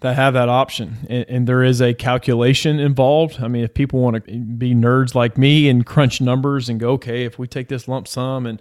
that 0.01 0.15
have 0.15 0.33
that 0.33 0.49
option. 0.49 0.97
And, 1.09 1.25
and, 1.29 1.47
there 1.47 1.63
is 1.63 1.79
a 1.79 1.93
calculation 1.93 2.79
involved. 2.79 3.41
I 3.41 3.47
mean, 3.47 3.63
if 3.63 3.73
people 3.73 3.99
want 3.99 4.25
to 4.25 4.39
be 4.39 4.75
nerds 4.75 5.15
like 5.15 5.37
me 5.37 5.69
and 5.69 5.85
crunch 5.85 6.19
numbers 6.19 6.69
and 6.69 6.79
go, 6.79 6.91
okay, 6.93 7.23
if 7.23 7.39
we 7.39 7.47
take 7.47 7.69
this 7.69 7.87
lump 7.87 8.07
sum 8.07 8.45
and 8.45 8.59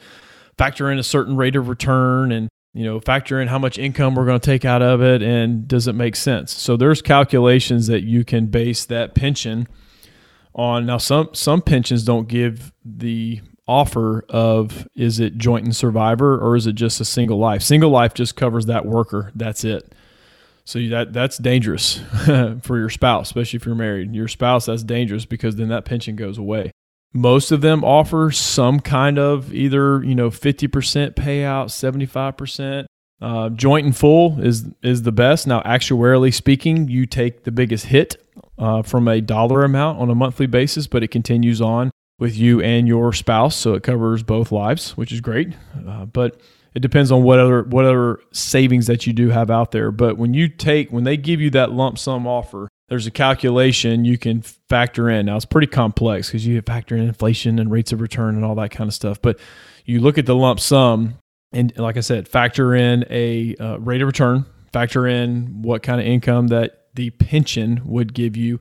factor 0.56 0.90
in 0.90 0.98
a 0.98 1.02
certain 1.02 1.36
rate 1.36 1.56
of 1.56 1.68
return 1.68 2.30
and 2.30 2.48
you 2.74 2.84
know 2.84 3.00
factor 3.00 3.40
in 3.40 3.48
how 3.48 3.58
much 3.58 3.78
income 3.78 4.14
we're 4.14 4.26
going 4.26 4.38
to 4.38 4.44
take 4.44 4.64
out 4.64 4.82
of 4.82 5.02
it 5.02 5.22
and 5.22 5.66
does 5.66 5.88
it 5.88 5.94
make 5.94 6.14
sense? 6.14 6.52
So 6.52 6.76
there's 6.76 7.02
calculations 7.02 7.86
that 7.86 8.02
you 8.02 8.24
can 8.24 8.46
base 8.46 8.84
that 8.84 9.14
pension 9.14 9.66
on. 10.54 10.84
Now 10.84 10.98
some 10.98 11.30
some 11.32 11.62
pensions 11.62 12.04
don't 12.04 12.28
give 12.28 12.72
the 12.84 13.40
offer 13.66 14.24
of 14.28 14.86
is 14.94 15.20
it 15.20 15.38
joint 15.38 15.64
and 15.64 15.74
survivor 15.74 16.38
or 16.38 16.54
is 16.54 16.66
it 16.66 16.74
just 16.74 17.00
a 17.00 17.04
single 17.04 17.38
life? 17.38 17.62
Single 17.62 17.90
life 17.90 18.12
just 18.12 18.36
covers 18.36 18.66
that 18.66 18.84
worker. 18.84 19.32
That's 19.34 19.64
it 19.64 19.94
so 20.70 20.78
that 20.86 21.12
that's 21.12 21.36
dangerous 21.36 22.00
for 22.62 22.78
your 22.78 22.88
spouse 22.88 23.28
especially 23.28 23.56
if 23.56 23.66
you're 23.66 23.74
married. 23.74 24.14
Your 24.14 24.28
spouse 24.28 24.66
that's 24.66 24.84
dangerous 24.84 25.24
because 25.24 25.56
then 25.56 25.68
that 25.68 25.84
pension 25.84 26.14
goes 26.14 26.38
away. 26.38 26.70
Most 27.12 27.50
of 27.50 27.60
them 27.60 27.82
offer 27.82 28.30
some 28.30 28.78
kind 28.78 29.18
of 29.18 29.52
either 29.52 30.04
you 30.04 30.14
know 30.14 30.30
50% 30.30 31.14
payout 31.14 31.66
75% 31.66 32.86
uh, 33.20 33.48
joint 33.50 33.84
and 33.84 33.96
full 33.96 34.40
is 34.40 34.66
is 34.80 35.02
the 35.02 35.10
best. 35.10 35.48
Now 35.48 35.60
actuarially 35.62 36.32
speaking 36.32 36.86
you 36.88 37.04
take 37.04 37.42
the 37.42 37.50
biggest 37.50 37.86
hit 37.86 38.24
uh, 38.56 38.82
from 38.82 39.08
a 39.08 39.20
dollar 39.20 39.64
amount 39.64 39.98
on 39.98 40.08
a 40.08 40.14
monthly 40.14 40.46
basis 40.46 40.86
but 40.86 41.02
it 41.02 41.08
continues 41.08 41.60
on 41.60 41.90
with 42.20 42.36
you 42.36 42.60
and 42.60 42.86
your 42.86 43.12
spouse. 43.12 43.56
So 43.56 43.74
it 43.74 43.82
covers 43.82 44.22
both 44.22 44.52
lives 44.52 44.96
which 44.96 45.10
is 45.10 45.20
great. 45.20 45.52
Uh, 45.84 46.04
but 46.04 46.40
it 46.74 46.80
depends 46.80 47.10
on 47.10 47.22
what 47.22 47.38
other 47.38 47.62
what 47.64 47.84
other 47.84 48.20
savings 48.32 48.86
that 48.86 49.06
you 49.06 49.12
do 49.12 49.28
have 49.28 49.50
out 49.50 49.70
there 49.72 49.90
but 49.90 50.16
when 50.16 50.34
you 50.34 50.48
take 50.48 50.90
when 50.90 51.04
they 51.04 51.16
give 51.16 51.40
you 51.40 51.50
that 51.50 51.72
lump 51.72 51.98
sum 51.98 52.26
offer 52.26 52.68
there's 52.90 53.06
a 53.06 53.10
calculation 53.10 54.04
you 54.04 54.18
can 54.18 54.42
factor 54.42 55.08
in. 55.08 55.26
Now 55.26 55.36
it's 55.36 55.44
pretty 55.46 55.68
complex 55.68 56.28
because 56.28 56.44
you 56.44 56.60
factor 56.60 56.96
in 56.96 57.04
inflation 57.04 57.58
and 57.60 57.70
rates 57.70 57.92
of 57.92 58.00
return 58.00 58.34
and 58.34 58.44
all 58.44 58.56
that 58.56 58.72
kind 58.72 58.88
of 58.88 58.94
stuff. 58.94 59.22
But 59.22 59.38
you 59.86 60.00
look 60.00 60.18
at 60.18 60.26
the 60.26 60.34
lump 60.34 60.58
sum, 60.58 61.14
and 61.52 61.72
like 61.78 61.96
I 61.96 62.00
said, 62.00 62.26
factor 62.26 62.74
in 62.74 63.06
a 63.08 63.54
uh, 63.56 63.78
rate 63.78 64.02
of 64.02 64.08
return, 64.08 64.44
factor 64.72 65.06
in 65.06 65.62
what 65.62 65.84
kind 65.84 66.00
of 66.00 66.06
income 66.06 66.48
that 66.48 66.88
the 66.94 67.10
pension 67.10 67.80
would 67.84 68.12
give 68.12 68.36
you, 68.36 68.58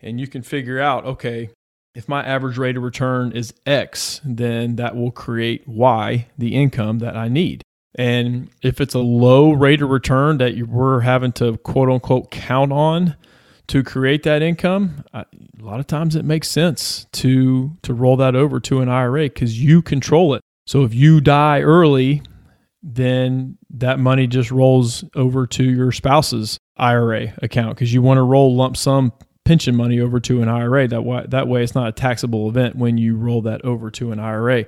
and 0.00 0.18
you 0.18 0.26
can 0.26 0.40
figure 0.40 0.80
out 0.80 1.04
okay, 1.04 1.50
if 1.96 2.08
my 2.08 2.22
average 2.22 2.58
rate 2.58 2.76
of 2.76 2.82
return 2.82 3.32
is 3.32 3.54
X, 3.64 4.20
then 4.22 4.76
that 4.76 4.94
will 4.94 5.10
create 5.10 5.66
Y, 5.66 6.26
the 6.36 6.54
income 6.54 6.98
that 6.98 7.16
I 7.16 7.28
need. 7.28 7.62
And 7.94 8.50
if 8.62 8.82
it's 8.82 8.94
a 8.94 8.98
low 9.00 9.52
rate 9.52 9.80
of 9.80 9.88
return 9.88 10.36
that 10.36 10.54
you 10.54 10.66
were 10.66 11.00
having 11.00 11.32
to 11.32 11.56
quote 11.56 11.88
unquote 11.88 12.30
count 12.30 12.70
on, 12.70 13.16
to 13.68 13.82
create 13.82 14.22
that 14.22 14.42
income, 14.42 15.04
a 15.12 15.24
lot 15.58 15.80
of 15.80 15.86
times 15.88 16.14
it 16.14 16.24
makes 16.24 16.48
sense 16.48 17.06
to 17.12 17.76
to 17.82 17.94
roll 17.94 18.16
that 18.18 18.36
over 18.36 18.60
to 18.60 18.80
an 18.80 18.88
IRA 18.88 19.24
because 19.24 19.60
you 19.60 19.82
control 19.82 20.34
it. 20.34 20.42
So 20.66 20.84
if 20.84 20.94
you 20.94 21.20
die 21.20 21.62
early, 21.62 22.22
then 22.82 23.58
that 23.70 23.98
money 23.98 24.28
just 24.28 24.52
rolls 24.52 25.02
over 25.16 25.46
to 25.48 25.64
your 25.64 25.90
spouse's 25.90 26.58
IRA 26.76 27.34
account 27.42 27.74
because 27.74 27.92
you 27.92 28.02
want 28.02 28.18
to 28.18 28.22
roll 28.22 28.54
lump 28.54 28.76
sum 28.76 29.12
pension 29.46 29.76
money 29.76 30.00
over 30.00 30.20
to 30.20 30.42
an 30.42 30.48
IRA. 30.48 30.88
That 30.88 31.02
way, 31.02 31.24
that 31.28 31.48
way 31.48 31.62
it's 31.62 31.74
not 31.74 31.88
a 31.88 31.92
taxable 31.92 32.48
event 32.48 32.76
when 32.76 32.98
you 32.98 33.16
roll 33.16 33.40
that 33.42 33.64
over 33.64 33.90
to 33.92 34.12
an 34.12 34.18
IRA. 34.18 34.66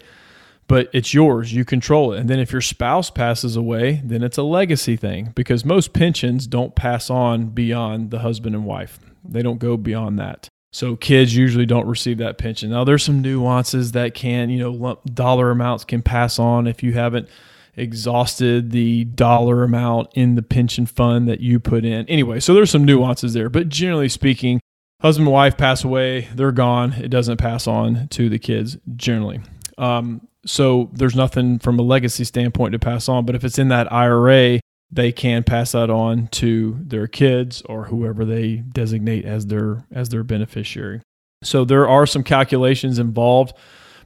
But 0.68 0.88
it's 0.92 1.12
yours, 1.12 1.52
you 1.52 1.64
control 1.64 2.12
it. 2.12 2.20
And 2.20 2.30
then 2.30 2.38
if 2.38 2.52
your 2.52 2.61
spouse 2.61 3.11
passes 3.11 3.56
away, 3.56 4.02
then 4.04 4.23
it's 4.23 4.38
a 4.38 4.42
legacy 4.42 4.97
thing 4.97 5.32
because 5.35 5.64
most 5.64 5.92
pensions 5.92 6.47
don't 6.47 6.76
pass 6.76 7.11
on 7.11 7.49
beyond 7.49 8.11
the 8.11 8.20
husband 8.20 8.54
and 8.54 8.64
wife. 8.64 8.99
They 9.25 9.42
don't 9.42 9.58
go 9.58 9.76
beyond 9.76 10.18
that. 10.18 10.49
So 10.73 10.94
kids 10.94 11.35
usually 11.35 11.66
don't 11.66 11.87
receive 11.87 12.18
that 12.18 12.38
pension. 12.38 12.70
Now 12.70 12.85
there's 12.85 13.02
some 13.02 13.23
nuances 13.23 13.92
that 13.92 14.14
can, 14.14 14.50
you 14.50 14.58
know, 14.58 14.70
lump 14.70 15.00
dollar 15.12 15.50
amounts 15.50 15.85
can 15.85 16.02
pass 16.02 16.38
on 16.38 16.66
if 16.66 16.82
you 16.82 16.92
haven't 16.92 17.28
exhausted 17.75 18.70
the 18.70 19.04
dollar 19.04 19.62
amount 19.64 20.11
in 20.14 20.35
the 20.35 20.42
pension 20.42 20.85
fund 20.85 21.26
that 21.28 21.40
you 21.40 21.58
put 21.58 21.85
in. 21.85 22.06
Anyway, 22.08 22.38
so 22.40 22.52
there's 22.52 22.70
some 22.70 22.85
nuances 22.85 23.32
there, 23.32 23.49
but 23.49 23.68
generally 23.68 24.08
speaking, 24.08 24.61
husband 25.00 25.26
and 25.26 25.32
wife 25.32 25.56
pass 25.56 25.84
away, 25.84 26.28
they're 26.34 26.52
gone. 26.52 26.92
It 26.94 27.08
doesn't 27.08 27.36
pass 27.36 27.66
on 27.66 28.08
to 28.08 28.28
the 28.28 28.38
kids 28.38 28.76
generally. 28.96 29.40
Um, 29.76 30.26
so 30.44 30.90
there's 30.92 31.14
nothing 31.14 31.58
from 31.58 31.78
a 31.78 31.82
legacy 31.82 32.24
standpoint 32.24 32.72
to 32.72 32.78
pass 32.78 33.08
on. 33.08 33.24
But 33.26 33.34
if 33.34 33.44
it's 33.44 33.58
in 33.58 33.68
that 33.68 33.92
IRA, 33.92 34.60
they 34.90 35.12
can 35.12 35.44
pass 35.44 35.72
that 35.72 35.90
on 35.90 36.28
to 36.28 36.78
their 36.80 37.06
kids 37.06 37.62
or 37.62 37.84
whoever 37.84 38.24
they 38.24 38.56
designate 38.56 39.24
as 39.24 39.46
their 39.46 39.84
as 39.92 40.08
their 40.08 40.24
beneficiary. 40.24 41.02
So 41.42 41.64
there 41.64 41.86
are 41.86 42.06
some 42.06 42.24
calculations 42.24 42.98
involved, 42.98 43.54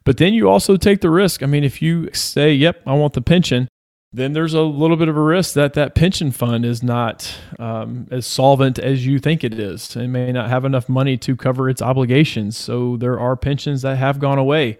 but 0.04 0.18
then 0.18 0.34
you 0.34 0.50
also 0.50 0.76
take 0.76 1.00
the 1.00 1.10
risk. 1.10 1.42
I 1.42 1.46
mean, 1.46 1.64
if 1.64 1.80
you 1.80 2.10
say, 2.12 2.52
"Yep, 2.52 2.82
I 2.86 2.94
want 2.94 3.14
the 3.14 3.22
pension," 3.22 3.68
then 4.12 4.32
there's 4.34 4.54
a 4.54 4.62
little 4.62 4.96
bit 4.96 5.08
of 5.08 5.16
a 5.16 5.22
risk 5.22 5.54
that 5.54 5.74
that 5.74 5.94
pension 5.94 6.30
fund 6.30 6.64
is 6.64 6.82
not 6.82 7.34
um, 7.58 8.06
as 8.10 8.26
solvent 8.26 8.78
as 8.78 9.06
you 9.06 9.18
think 9.18 9.42
it 9.42 9.54
is. 9.54 9.96
It 9.96 10.08
may 10.08 10.32
not 10.32 10.50
have 10.50 10.64
enough 10.64 10.88
money 10.88 11.16
to 11.18 11.34
cover 11.34 11.68
its 11.68 11.80
obligations. 11.80 12.56
So 12.56 12.96
there 12.98 13.18
are 13.18 13.36
pensions 13.36 13.82
that 13.82 13.96
have 13.96 14.18
gone 14.18 14.38
away 14.38 14.78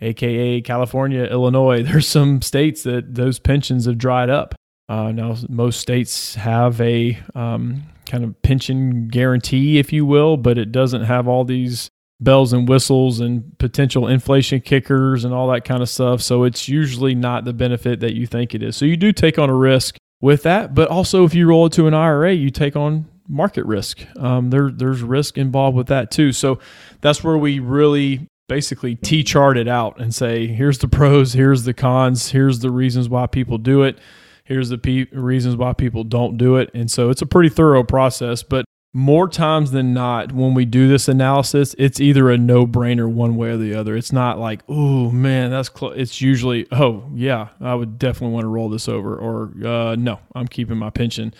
aka 0.00 0.60
California, 0.60 1.24
Illinois. 1.24 1.82
There's 1.86 2.08
some 2.08 2.42
states 2.42 2.82
that 2.84 3.14
those 3.14 3.38
pensions 3.38 3.86
have 3.86 3.98
dried 3.98 4.30
up. 4.30 4.54
Uh, 4.88 5.12
now, 5.12 5.36
most 5.48 5.80
states 5.80 6.34
have 6.34 6.80
a 6.80 7.18
um, 7.34 7.84
kind 8.06 8.24
of 8.24 8.40
pension 8.42 9.08
guarantee, 9.08 9.78
if 9.78 9.92
you 9.92 10.04
will, 10.04 10.36
but 10.36 10.58
it 10.58 10.72
doesn't 10.72 11.04
have 11.04 11.28
all 11.28 11.44
these 11.44 11.90
bells 12.20 12.52
and 12.52 12.68
whistles 12.68 13.20
and 13.20 13.58
potential 13.58 14.06
inflation 14.06 14.60
kickers 14.60 15.24
and 15.24 15.32
all 15.32 15.48
that 15.48 15.64
kind 15.64 15.82
of 15.82 15.88
stuff. 15.88 16.20
So 16.20 16.44
it's 16.44 16.68
usually 16.68 17.14
not 17.14 17.44
the 17.44 17.52
benefit 17.52 18.00
that 18.00 18.14
you 18.14 18.26
think 18.26 18.54
it 18.54 18.62
is. 18.62 18.76
So 18.76 18.84
you 18.84 18.96
do 18.96 19.12
take 19.12 19.38
on 19.38 19.48
a 19.48 19.54
risk 19.54 19.96
with 20.20 20.42
that, 20.42 20.74
but 20.74 20.88
also 20.88 21.24
if 21.24 21.34
you 21.34 21.46
roll 21.46 21.66
it 21.66 21.72
to 21.72 21.86
an 21.86 21.94
IRA, 21.94 22.32
you 22.32 22.50
take 22.50 22.76
on 22.76 23.08
market 23.26 23.64
risk. 23.64 24.04
Um, 24.18 24.50
there, 24.50 24.70
there's 24.70 25.02
risk 25.02 25.38
involved 25.38 25.76
with 25.76 25.86
that 25.86 26.10
too. 26.10 26.32
So 26.32 26.58
that's 27.00 27.24
where 27.24 27.38
we 27.38 27.58
really 27.58 28.26
basically 28.48 28.96
T 28.96 29.22
chart 29.22 29.56
it 29.56 29.68
out 29.68 30.00
and 30.00 30.14
say, 30.14 30.48
here's 30.48 30.78
the 30.78 30.88
pros, 30.88 31.32
here's 31.32 31.64
the 31.64 31.72
cons, 31.72 32.32
here's 32.32 32.58
the 32.58 32.70
reasons 32.70 33.08
why 33.08 33.26
people 33.28 33.56
do 33.58 33.82
it, 33.84 33.98
here's 34.44 34.68
the 34.68 34.76
pe- 34.76 35.06
reasons 35.12 35.56
why 35.56 35.72
people 35.72 36.04
don't 36.04 36.36
do 36.36 36.56
it. 36.56 36.68
And 36.74 36.90
so 36.90 37.08
it's 37.10 37.22
a 37.22 37.26
pretty 37.26 37.48
thorough 37.48 37.84
process, 37.84 38.42
but 38.42 38.64
more 38.92 39.28
times 39.28 39.70
than 39.70 39.94
not, 39.94 40.32
when 40.32 40.54
we 40.54 40.64
do 40.64 40.88
this 40.88 41.06
analysis, 41.06 41.74
it's 41.78 42.00
either 42.00 42.28
a 42.28 42.36
no 42.36 42.66
brainer 42.66 43.10
one 43.10 43.36
way 43.36 43.50
or 43.50 43.56
the 43.56 43.74
other. 43.74 43.96
It's 43.96 44.12
not 44.12 44.38
like, 44.38 44.62
oh 44.68 45.10
man, 45.10 45.50
that's 45.50 45.68
close. 45.68 45.94
It's 45.96 46.20
usually, 46.20 46.66
oh 46.72 47.08
yeah, 47.14 47.48
I 47.60 47.74
would 47.74 47.98
definitely 47.98 48.34
want 48.34 48.44
to 48.44 48.48
roll 48.48 48.68
this 48.68 48.88
over, 48.88 49.16
or 49.16 49.52
uh, 49.64 49.94
no, 49.96 50.18
I'm 50.34 50.48
keeping 50.48 50.76
my 50.76 50.90
pension 50.90 51.32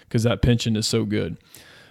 because 0.00 0.24
that 0.24 0.42
pension 0.42 0.74
is 0.76 0.86
so 0.86 1.04
good. 1.04 1.38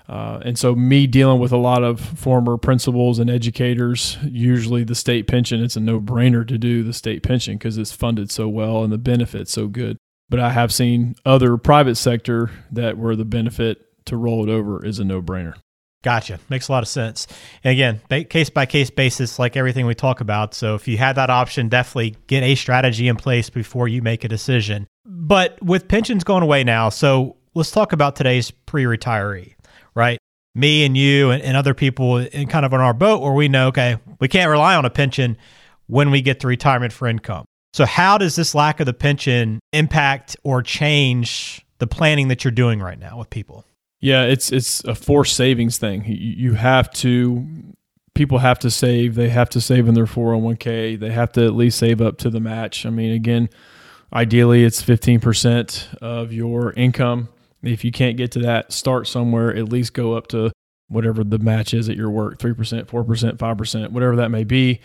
Uh, 0.07 0.39
and 0.45 0.59
so, 0.59 0.75
me 0.75 1.07
dealing 1.07 1.39
with 1.39 1.51
a 1.51 1.57
lot 1.57 1.83
of 1.83 1.99
former 1.99 2.57
principals 2.57 3.17
and 3.17 3.29
educators, 3.29 4.17
usually 4.23 4.83
the 4.83 4.93
state 4.93 5.27
pension, 5.27 5.63
it's 5.63 5.75
a 5.75 5.79
no 5.79 5.99
brainer 5.99 6.47
to 6.47 6.57
do 6.57 6.83
the 6.83 6.93
state 6.93 7.23
pension 7.23 7.57
because 7.57 7.77
it's 7.77 7.91
funded 7.91 8.29
so 8.29 8.47
well 8.47 8.83
and 8.83 8.93
the 8.93 8.99
benefit's 8.99 9.51
so 9.51 9.67
good. 9.67 9.97
But 10.29 10.39
I 10.39 10.51
have 10.51 10.73
seen 10.73 11.15
other 11.25 11.57
private 11.57 11.95
sector 11.95 12.51
that 12.71 12.97
where 12.97 13.15
the 13.15 13.25
benefit 13.25 13.81
to 14.05 14.17
roll 14.17 14.47
it 14.47 14.51
over 14.51 14.85
is 14.85 14.99
a 14.99 15.05
no 15.05 15.21
brainer. 15.21 15.55
Gotcha. 16.03 16.39
Makes 16.49 16.67
a 16.67 16.71
lot 16.71 16.83
of 16.83 16.87
sense. 16.87 17.25
And 17.63 17.71
again, 17.71 18.25
case 18.25 18.51
by 18.51 18.67
case 18.67 18.91
basis, 18.91 19.39
like 19.39 19.57
everything 19.57 19.87
we 19.87 19.95
talk 19.95 20.21
about. 20.21 20.53
So 20.53 20.75
if 20.75 20.87
you 20.87 20.97
had 20.97 21.13
that 21.15 21.31
option, 21.31 21.67
definitely 21.67 22.15
get 22.27 22.43
a 22.43 22.53
strategy 22.53 23.07
in 23.07 23.15
place 23.15 23.49
before 23.49 23.87
you 23.87 24.03
make 24.03 24.23
a 24.23 24.27
decision. 24.27 24.85
But 25.03 25.59
with 25.63 25.87
pensions 25.87 26.23
going 26.23 26.43
away 26.43 26.63
now, 26.63 26.89
so 26.89 27.37
let's 27.55 27.71
talk 27.71 27.91
about 27.91 28.15
today's 28.15 28.51
pre 28.51 28.83
retiree 28.83 29.55
right? 29.95 30.19
Me 30.53 30.85
and 30.85 30.95
you 30.95 31.31
and, 31.31 31.41
and 31.41 31.57
other 31.57 31.73
people 31.73 32.17
in 32.17 32.47
kind 32.47 32.65
of 32.65 32.73
on 32.73 32.79
our 32.79 32.93
boat 32.93 33.21
where 33.21 33.33
we 33.33 33.47
know, 33.47 33.69
okay, 33.69 33.97
we 34.19 34.27
can't 34.27 34.49
rely 34.49 34.75
on 34.75 34.85
a 34.85 34.89
pension 34.89 35.37
when 35.87 36.11
we 36.11 36.21
get 36.21 36.41
to 36.41 36.47
retirement 36.47 36.93
for 36.93 37.07
income. 37.07 37.45
So, 37.73 37.85
how 37.85 38.17
does 38.17 38.35
this 38.35 38.55
lack 38.55 38.79
of 38.79 38.85
the 38.85 38.93
pension 38.93 39.59
impact 39.73 40.37
or 40.43 40.61
change 40.61 41.65
the 41.79 41.87
planning 41.87 42.29
that 42.29 42.43
you're 42.43 42.51
doing 42.51 42.81
right 42.81 42.99
now 42.99 43.17
with 43.17 43.29
people? 43.29 43.65
Yeah, 43.99 44.23
it's 44.23 44.51
it's 44.51 44.83
a 44.83 44.95
forced 44.95 45.35
savings 45.35 45.77
thing. 45.77 46.05
You, 46.05 46.15
you 46.15 46.53
have 46.53 46.91
to 46.93 47.47
people 48.13 48.39
have 48.39 48.59
to 48.59 48.71
save. 48.71 49.15
They 49.15 49.29
have 49.29 49.49
to 49.51 49.61
save 49.61 49.87
in 49.87 49.93
their 49.93 50.05
401k. 50.05 50.99
They 50.99 51.11
have 51.11 51.31
to 51.33 51.45
at 51.45 51.53
least 51.53 51.77
save 51.77 52.01
up 52.01 52.17
to 52.19 52.29
the 52.29 52.39
match. 52.39 52.85
I 52.85 52.89
mean, 52.89 53.11
again, 53.11 53.49
ideally 54.13 54.63
it's 54.63 54.81
15% 54.81 55.95
of 55.95 56.31
your 56.31 56.71
income 56.73 57.29
if 57.65 57.83
you 57.83 57.91
can't 57.91 58.17
get 58.17 58.31
to 58.33 58.39
that, 58.39 58.71
start 58.71 59.07
somewhere, 59.07 59.55
at 59.55 59.69
least 59.69 59.93
go 59.93 60.13
up 60.13 60.27
to 60.27 60.51
whatever 60.87 61.23
the 61.23 61.39
match 61.39 61.73
is 61.73 61.89
at 61.89 61.97
your 61.97 62.09
work 62.09 62.37
3%, 62.37 62.55
4%, 62.85 63.37
5%, 63.37 63.89
whatever 63.89 64.15
that 64.17 64.29
may 64.29 64.43
be. 64.43 64.79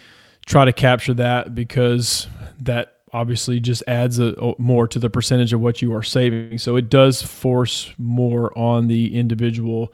Try 0.47 0.65
to 0.65 0.73
capture 0.73 1.15
that 1.15 1.55
because 1.55 2.27
that 2.61 3.00
obviously 3.13 3.61
just 3.61 3.83
adds 3.87 4.19
a, 4.19 4.55
more 4.59 4.87
to 4.89 4.99
the 4.99 5.11
percentage 5.11 5.53
of 5.53 5.61
what 5.61 5.83
you 5.83 5.95
are 5.95 6.03
saving. 6.03 6.59
So 6.59 6.77
it 6.77 6.89
does 6.89 7.23
force 7.23 7.93
more 7.99 8.57
on 8.57 8.89
the 8.89 9.17
individual 9.19 9.93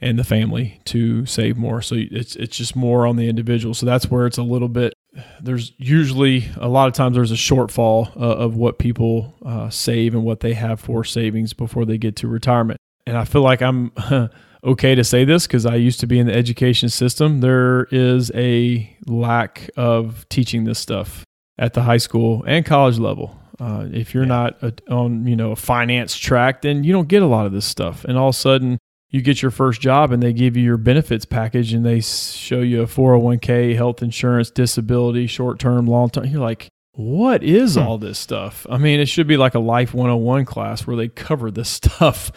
and 0.00 0.18
the 0.18 0.24
family 0.24 0.80
to 0.84 1.24
save 1.26 1.56
more. 1.56 1.80
So 1.80 1.96
it's 1.98 2.36
it's 2.36 2.56
just 2.56 2.76
more 2.76 3.06
on 3.06 3.16
the 3.16 3.28
individual. 3.28 3.74
So 3.74 3.86
that's 3.86 4.10
where 4.10 4.26
it's 4.26 4.38
a 4.38 4.42
little 4.42 4.68
bit. 4.68 4.92
There's 5.40 5.72
usually 5.78 6.50
a 6.56 6.68
lot 6.68 6.88
of 6.88 6.94
times 6.94 7.16
there's 7.16 7.30
a 7.30 7.36
shortfall 7.36 8.14
uh, 8.16 8.20
of 8.20 8.56
what 8.56 8.78
people 8.78 9.34
uh, 9.44 9.70
save 9.70 10.14
and 10.14 10.24
what 10.24 10.40
they 10.40 10.54
have 10.54 10.80
for 10.80 11.04
savings 11.04 11.52
before 11.52 11.84
they 11.84 11.98
get 11.98 12.16
to 12.16 12.28
retirement. 12.28 12.78
And 13.06 13.16
I 13.16 13.24
feel 13.24 13.42
like 13.42 13.62
I'm 13.62 13.92
okay 14.64 14.94
to 14.94 15.04
say 15.04 15.24
this 15.24 15.46
because 15.46 15.64
I 15.66 15.76
used 15.76 16.00
to 16.00 16.06
be 16.06 16.18
in 16.18 16.26
the 16.26 16.34
education 16.34 16.88
system. 16.88 17.40
There 17.40 17.84
is 17.90 18.30
a 18.34 18.94
lack 19.06 19.70
of 19.76 20.28
teaching 20.28 20.64
this 20.64 20.78
stuff 20.78 21.24
at 21.58 21.74
the 21.74 21.82
high 21.82 21.98
school 21.98 22.44
and 22.46 22.64
college 22.64 22.98
level. 22.98 23.38
Uh, 23.60 23.86
if 23.92 24.14
you're 24.14 24.24
yeah. 24.24 24.28
not 24.28 24.62
a, 24.62 24.74
on 24.90 25.26
you 25.26 25.36
know 25.36 25.52
a 25.52 25.56
finance 25.56 26.16
track, 26.16 26.62
then 26.62 26.84
you 26.84 26.92
don't 26.92 27.08
get 27.08 27.22
a 27.22 27.26
lot 27.26 27.46
of 27.46 27.52
this 27.52 27.64
stuff. 27.64 28.04
And 28.04 28.18
all 28.18 28.30
of 28.30 28.34
a 28.34 28.38
sudden, 28.38 28.78
you 29.10 29.22
get 29.22 29.42
your 29.42 29.52
first 29.52 29.80
job 29.80 30.10
and 30.10 30.20
they 30.20 30.32
give 30.32 30.56
you 30.56 30.64
your 30.64 30.76
benefits 30.76 31.24
package 31.24 31.72
and 31.72 31.86
they 31.86 32.00
show 32.00 32.60
you 32.60 32.82
a 32.82 32.86
401k, 32.86 33.76
health 33.76 34.02
insurance, 34.02 34.50
disability, 34.50 35.28
short 35.28 35.60
term, 35.60 35.86
long 35.86 36.10
term. 36.10 36.26
You're 36.26 36.40
like, 36.40 36.68
what 36.92 37.44
is 37.44 37.76
hmm. 37.76 37.82
all 37.82 37.98
this 37.98 38.18
stuff? 38.18 38.66
I 38.68 38.78
mean, 38.78 38.98
it 38.98 39.06
should 39.06 39.28
be 39.28 39.36
like 39.36 39.54
a 39.54 39.60
Life 39.60 39.94
101 39.94 40.44
class 40.46 40.84
where 40.86 40.96
they 40.96 41.08
cover 41.08 41.52
this 41.52 41.68
stuff. 41.70 42.32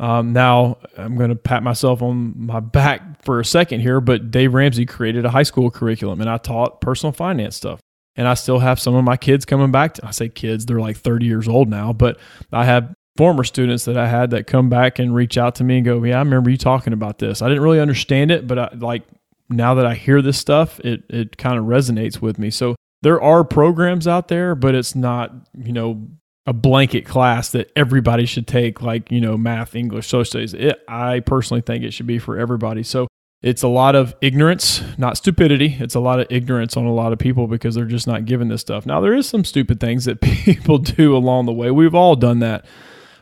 Um, 0.00 0.32
now, 0.32 0.78
I'm 0.96 1.16
going 1.16 1.30
to 1.30 1.36
pat 1.36 1.62
myself 1.62 2.02
on 2.02 2.34
my 2.36 2.60
back 2.60 3.22
for 3.22 3.38
a 3.38 3.44
second 3.44 3.80
here, 3.80 4.00
but 4.00 4.30
Dave 4.30 4.54
Ramsey 4.54 4.86
created 4.86 5.24
a 5.24 5.30
high 5.30 5.42
school 5.42 5.70
curriculum 5.70 6.20
and 6.20 6.30
I 6.30 6.38
taught 6.38 6.80
personal 6.80 7.12
finance 7.12 7.56
stuff. 7.56 7.80
And 8.18 8.26
I 8.26 8.34
still 8.34 8.58
have 8.58 8.80
some 8.80 8.94
of 8.96 9.04
my 9.04 9.16
kids 9.16 9.44
coming 9.44 9.70
back. 9.70 9.94
To, 9.94 10.06
I 10.06 10.10
say 10.10 10.28
kids, 10.28 10.66
they're 10.66 10.80
like 10.80 10.96
30 10.96 11.24
years 11.24 11.46
old 11.46 11.68
now, 11.68 11.92
but 11.92 12.18
I 12.52 12.64
have 12.64 12.92
former 13.16 13.44
students 13.44 13.84
that 13.84 13.96
I 13.96 14.08
had 14.08 14.30
that 14.30 14.46
come 14.46 14.68
back 14.68 14.98
and 14.98 15.14
reach 15.14 15.38
out 15.38 15.54
to 15.56 15.64
me 15.64 15.76
and 15.76 15.84
go, 15.84 16.02
"Yeah, 16.02 16.16
I 16.16 16.18
remember 16.18 16.50
you 16.50 16.56
talking 16.56 16.92
about 16.92 17.18
this. 17.18 17.42
I 17.42 17.48
didn't 17.48 17.62
really 17.62 17.80
understand 17.80 18.30
it, 18.30 18.46
but 18.46 18.58
I, 18.58 18.68
like 18.74 19.04
now 19.48 19.74
that 19.74 19.86
I 19.86 19.94
hear 19.94 20.20
this 20.20 20.36
stuff, 20.36 20.80
it 20.80 21.04
it 21.08 21.36
kind 21.36 21.58
of 21.58 21.64
resonates 21.64 22.20
with 22.20 22.38
me." 22.38 22.50
So 22.50 22.76
there 23.02 23.20
are 23.22 23.44
programs 23.44 24.06
out 24.08 24.28
there, 24.28 24.54
but 24.54 24.74
it's 24.74 24.94
not 24.94 25.32
you 25.56 25.72
know 25.72 26.08
a 26.46 26.52
blanket 26.52 27.04
class 27.04 27.50
that 27.50 27.70
everybody 27.76 28.24
should 28.24 28.46
take, 28.46 28.82
like 28.82 29.12
you 29.12 29.20
know 29.20 29.36
math, 29.36 29.74
English, 29.74 30.06
social 30.08 30.24
studies. 30.24 30.54
It, 30.54 30.80
I 30.88 31.20
personally 31.20 31.60
think 31.60 31.84
it 31.84 31.92
should 31.92 32.06
be 32.06 32.18
for 32.18 32.38
everybody. 32.38 32.82
So 32.82 33.06
it's 33.40 33.62
a 33.62 33.68
lot 33.68 33.94
of 33.94 34.14
ignorance, 34.20 34.82
not 34.98 35.16
stupidity. 35.16 35.76
It's 35.78 35.94
a 35.94 36.00
lot 36.00 36.18
of 36.18 36.26
ignorance 36.28 36.76
on 36.76 36.84
a 36.86 36.92
lot 36.92 37.12
of 37.12 37.18
people 37.18 37.46
because 37.46 37.76
they're 37.76 37.84
just 37.84 38.06
not 38.06 38.24
given 38.24 38.48
this 38.48 38.60
stuff. 38.60 38.84
Now 38.84 39.00
there 39.00 39.14
is 39.14 39.28
some 39.28 39.44
stupid 39.44 39.78
things 39.78 40.06
that 40.06 40.20
people 40.22 40.78
do 40.78 41.16
along 41.16 41.46
the 41.46 41.52
way. 41.52 41.70
We've 41.70 41.94
all 41.94 42.16
done 42.16 42.40
that 42.40 42.64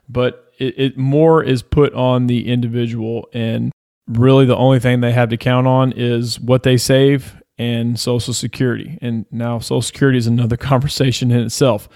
but 0.09 0.53
it, 0.59 0.79
it 0.79 0.99
more 0.99 1.43
is 1.43 1.63
put 1.63 1.93
on 1.95 2.27
the 2.27 2.49
individual 2.49 3.29
and 3.33 3.73
really 4.07 4.47
the 4.47 4.57
only 4.57 4.79
thing 4.79 5.01
they 5.01 5.13
have 5.13 5.29
to 5.31 5.37
count 5.37 5.67
on 5.67 5.93
is 5.93 6.39
what 6.39 6.63
they 6.63 6.77
save 6.77 7.41
and 7.59 7.99
social 7.99 8.35
security 8.35 8.99
and 9.01 9.27
now 9.31 9.59
social 9.59 9.83
security 9.83 10.19
is 10.19 10.27
another 10.27 10.57
conversation 10.57 11.31
in 11.31 11.41
itself 11.41 11.89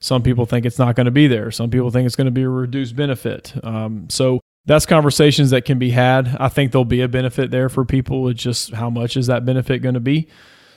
some 0.00 0.22
people 0.22 0.44
think 0.44 0.66
it's 0.66 0.78
not 0.78 0.94
going 0.94 1.06
to 1.06 1.10
be 1.10 1.26
there 1.26 1.50
some 1.50 1.70
people 1.70 1.90
think 1.90 2.06
it's 2.06 2.16
going 2.16 2.26
to 2.26 2.30
be 2.30 2.42
a 2.42 2.48
reduced 2.48 2.94
benefit 2.94 3.54
um, 3.64 4.06
so 4.10 4.40
that's 4.66 4.86
conversations 4.86 5.50
that 5.50 5.64
can 5.64 5.78
be 5.78 5.90
had 5.90 6.36
i 6.40 6.48
think 6.48 6.72
there'll 6.72 6.84
be 6.84 7.00
a 7.00 7.08
benefit 7.08 7.50
there 7.50 7.68
for 7.68 7.84
people 7.84 8.28
it's 8.28 8.42
just 8.42 8.72
how 8.72 8.90
much 8.90 9.16
is 9.16 9.26
that 9.26 9.44
benefit 9.44 9.82
going 9.82 9.94
to 9.94 10.00
be 10.00 10.28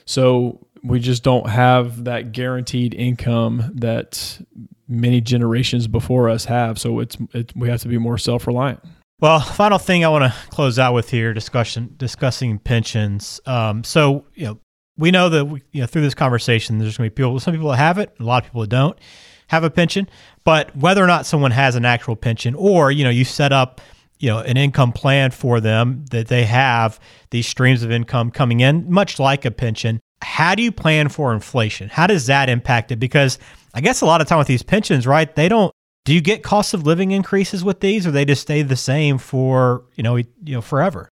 so 0.04 0.66
we 0.82 1.00
just 1.00 1.22
don't 1.22 1.48
have 1.48 2.04
that 2.04 2.32
guaranteed 2.32 2.94
income 2.94 3.72
that 3.74 4.40
many 4.88 5.20
generations 5.20 5.86
before 5.86 6.28
us 6.28 6.46
have. 6.46 6.78
So 6.78 7.00
it's 7.00 7.16
it, 7.34 7.52
we 7.54 7.68
have 7.68 7.82
to 7.82 7.88
be 7.88 7.98
more 7.98 8.18
self 8.18 8.46
reliant. 8.46 8.80
Well, 9.20 9.40
final 9.40 9.78
thing 9.78 10.04
I 10.04 10.08
want 10.08 10.32
to 10.32 10.50
close 10.50 10.78
out 10.78 10.94
with 10.94 11.10
here 11.10 11.34
discussion 11.34 11.94
discussing 11.96 12.58
pensions. 12.58 13.40
Um, 13.46 13.84
so 13.84 14.24
you 14.34 14.46
know 14.46 14.58
we 14.96 15.10
know 15.10 15.28
that 15.28 15.44
we, 15.44 15.62
you 15.72 15.82
know 15.82 15.86
through 15.86 16.02
this 16.02 16.14
conversation 16.14 16.78
there's 16.78 16.96
going 16.96 17.10
to 17.10 17.14
be 17.14 17.22
people 17.22 17.38
some 17.40 17.54
people 17.54 17.72
have 17.72 17.98
it, 17.98 18.14
a 18.18 18.24
lot 18.24 18.44
of 18.44 18.50
people 18.50 18.66
don't 18.66 18.98
have 19.48 19.64
a 19.64 19.70
pension. 19.70 20.08
But 20.44 20.74
whether 20.76 21.02
or 21.02 21.06
not 21.06 21.26
someone 21.26 21.50
has 21.50 21.74
an 21.74 21.84
actual 21.84 22.16
pension, 22.16 22.54
or 22.54 22.90
you 22.90 23.04
know 23.04 23.10
you 23.10 23.24
set 23.24 23.52
up 23.52 23.80
you 24.18 24.28
know 24.28 24.38
an 24.38 24.56
income 24.56 24.92
plan 24.92 25.30
for 25.30 25.60
them 25.60 26.04
that 26.10 26.28
they 26.28 26.44
have 26.44 26.98
these 27.30 27.46
streams 27.46 27.82
of 27.82 27.90
income 27.90 28.30
coming 28.30 28.60
in, 28.60 28.90
much 28.90 29.18
like 29.18 29.44
a 29.44 29.50
pension. 29.50 30.00
How 30.22 30.54
do 30.54 30.62
you 30.62 30.72
plan 30.72 31.08
for 31.08 31.32
inflation? 31.32 31.88
How 31.88 32.06
does 32.06 32.26
that 32.26 32.48
impact 32.48 32.90
it? 32.90 32.96
Because 32.96 33.38
I 33.74 33.80
guess 33.80 34.00
a 34.00 34.06
lot 34.06 34.20
of 34.20 34.26
time 34.26 34.38
with 34.38 34.48
these 34.48 34.62
pensions, 34.62 35.06
right? 35.06 35.34
They 35.34 35.48
don't. 35.48 35.72
Do 36.04 36.14
you 36.14 36.20
get 36.20 36.42
cost 36.42 36.72
of 36.72 36.86
living 36.86 37.10
increases 37.10 37.62
with 37.62 37.80
these, 37.80 38.06
or 38.06 38.10
they 38.10 38.24
just 38.24 38.42
stay 38.42 38.62
the 38.62 38.76
same 38.76 39.18
for 39.18 39.84
you 39.94 40.02
know 40.02 40.16
you 40.16 40.26
know 40.46 40.60
forever? 40.60 41.08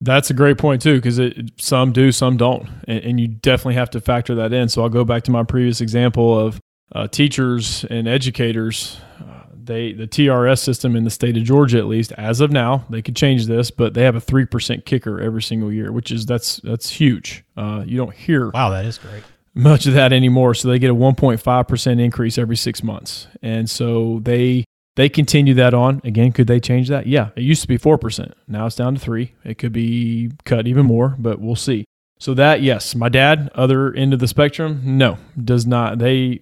That's 0.00 0.28
a 0.28 0.34
great 0.34 0.58
point 0.58 0.82
too, 0.82 1.00
because 1.00 1.18
some 1.56 1.92
do, 1.92 2.12
some 2.12 2.36
don't, 2.36 2.68
and, 2.86 3.02
and, 3.02 3.20
you 3.20 3.28
definitely 3.28 3.76
have 3.76 3.88
to 3.90 4.00
factor 4.00 4.34
that 4.34 4.52
in. 4.52 4.68
So 4.68 4.82
I'll 4.82 4.90
go 4.90 5.06
back 5.06 5.22
to 5.24 5.30
my 5.30 5.42
previous 5.42 5.80
example 5.80 6.38
of 6.38 6.60
uh, 6.92 7.06
teachers 7.08 7.84
and 7.84 8.08
educators. 8.08 8.98
Uh, 9.20 9.44
they 9.52 9.92
the 9.92 10.06
TRS 10.06 10.60
system 10.60 10.94
in 10.96 11.04
the 11.04 11.10
state 11.10 11.36
of 11.36 11.42
Georgia, 11.44 11.78
at 11.78 11.86
least 11.86 12.12
as 12.12 12.40
of 12.40 12.50
now, 12.50 12.84
they 12.90 13.02
could 13.02 13.16
change 13.16 13.46
this, 13.46 13.70
but 13.70 13.94
they 13.94 14.02
have 14.02 14.16
a 14.16 14.20
three 14.20 14.46
percent 14.46 14.84
kicker 14.84 15.20
every 15.20 15.42
single 15.42 15.72
year, 15.72 15.92
which 15.92 16.10
is 16.10 16.26
that's 16.26 16.56
that's 16.58 16.90
huge. 16.90 17.44
Uh, 17.56 17.82
you 17.86 17.96
don't 17.96 18.14
hear 18.14 18.50
wow, 18.50 18.70
that 18.70 18.84
is 18.84 18.98
great 18.98 19.22
much 19.56 19.86
of 19.86 19.94
that 19.94 20.12
anymore. 20.12 20.54
So 20.54 20.68
they 20.68 20.78
get 20.78 20.90
a 20.90 20.94
1.5% 20.94 22.00
increase 22.00 22.38
every 22.38 22.56
six 22.56 22.82
months. 22.82 23.26
And 23.42 23.68
so 23.68 24.20
they 24.22 24.64
they 24.94 25.08
continue 25.08 25.54
that 25.54 25.74
on. 25.74 26.00
Again, 26.04 26.32
could 26.32 26.46
they 26.46 26.60
change 26.60 26.88
that? 26.88 27.06
Yeah. 27.06 27.30
It 27.36 27.42
used 27.42 27.62
to 27.62 27.68
be 27.68 27.78
4%. 27.78 28.32
Now 28.48 28.66
it's 28.66 28.76
down 28.76 28.94
to 28.94 29.00
three. 29.00 29.34
It 29.44 29.58
could 29.58 29.72
be 29.72 30.30
cut 30.44 30.66
even 30.66 30.86
more, 30.86 31.16
but 31.18 31.40
we'll 31.40 31.56
see. 31.56 31.84
So 32.18 32.32
that, 32.32 32.62
yes, 32.62 32.94
my 32.94 33.10
dad, 33.10 33.50
other 33.54 33.92
end 33.92 34.14
of 34.14 34.20
the 34.20 34.28
spectrum, 34.28 34.80
no, 34.84 35.18
does 35.42 35.66
not. 35.66 35.98
They 35.98 36.40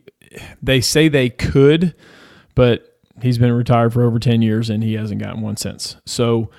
they 0.62 0.81
say 0.81 1.09
they 1.09 1.31
could, 1.31 1.94
but 2.55 2.99
he's 3.23 3.38
been 3.38 3.53
retired 3.53 3.92
for 3.92 4.03
over 4.03 4.18
10 4.18 4.42
years 4.42 4.70
and 4.70 4.83
he 4.83 4.94
hasn't 4.94 5.20
gotten 5.20 5.40
one 5.40 5.57
since. 5.57 5.97
So 6.07 6.51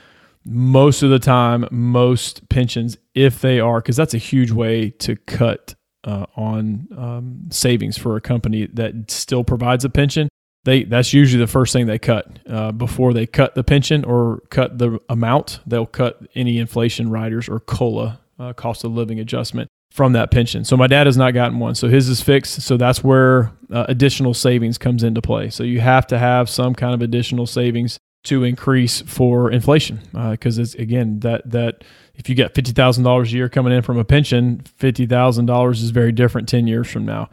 most 0.46 1.02
of 1.02 1.10
the 1.10 1.20
time, 1.20 1.68
most 1.72 2.48
pensions, 2.50 2.98
if 3.14 3.42
they 3.42 3.60
are, 3.60 3.80
because 3.82 3.98
that's 3.98 4.14
a 4.14 4.20
huge 4.20 4.52
way 4.52 4.92
to 4.92 5.16
cut 5.16 5.76
uh, 6.04 6.28
on 6.36 6.88
um, 6.96 7.42
savings 7.50 7.98
for 7.98 8.16
a 8.16 8.22
company 8.22 8.68
that 8.74 9.10
still 9.10 9.44
provides 9.44 9.84
a 9.84 9.90
pension, 9.90 10.30
they 10.66 10.84
that's 10.84 11.14
usually 11.14 11.40
the 11.40 11.52
first 11.52 11.74
thing 11.74 11.86
they 11.86 12.00
cut 12.00 12.40
uh, 12.48 12.72
before 12.72 13.14
they 13.14 13.26
cut 13.26 13.56
the 13.56 13.64
pension 13.64 14.04
or 14.04 14.42
cut 14.50 14.78
the 14.78 15.00
amount. 15.10 15.60
They'll 15.66 15.86
cut 15.86 16.22
any 16.36 16.58
inflation 16.58 17.10
riders 17.10 17.48
or 17.48 17.60
COLA, 17.60 18.20
uh, 18.40 18.54
cost 18.54 18.84
of 18.84 18.92
living 18.92 19.20
adjustment, 19.20 19.70
from 19.96 20.12
that 20.12 20.30
pension. 20.30 20.66
So 20.66 20.76
my 20.76 20.88
dad 20.88 21.08
has 21.08 21.16
not 21.16 21.34
gotten 21.34 21.58
one, 21.58 21.74
so 21.74 21.88
his 21.88 22.10
is 22.10 22.22
fixed. 22.22 22.62
So 22.62 22.76
that's 22.76 23.02
where 23.02 23.54
uh, 23.72 23.86
additional 23.88 24.34
savings 24.34 24.78
comes 24.78 25.04
into 25.04 25.22
play. 25.22 25.50
So 25.50 25.64
you 25.64 25.80
have 25.80 26.06
to 26.08 26.20
have 26.20 26.50
some 26.50 26.76
kind 26.76 26.94
of 26.94 27.02
additional 27.02 27.48
savings 27.48 27.98
to 28.26 28.44
increase 28.44 29.00
for 29.04 29.50
inflation 29.50 30.02
because 30.32 30.60
uh, 30.60 30.78
again 30.78 31.22
that 31.22 31.50
that 31.50 31.86
if 32.16 32.28
you 32.28 32.36
get 32.36 32.54
fifty 32.54 32.74
thousand 32.74 33.06
dollars 33.06 33.32
a 33.32 33.38
year 33.38 33.48
coming 33.48 33.72
in 33.72 33.84
from 33.84 33.98
a 33.98 34.04
pension, 34.04 34.64
fifty 34.66 35.06
thousand 35.06 35.46
dollars 35.46 35.82
is 35.82 35.92
very 35.92 36.12
different 36.12 36.50
ten 36.50 36.68
years 36.68 36.92
from 36.92 37.06
now. 37.06 37.30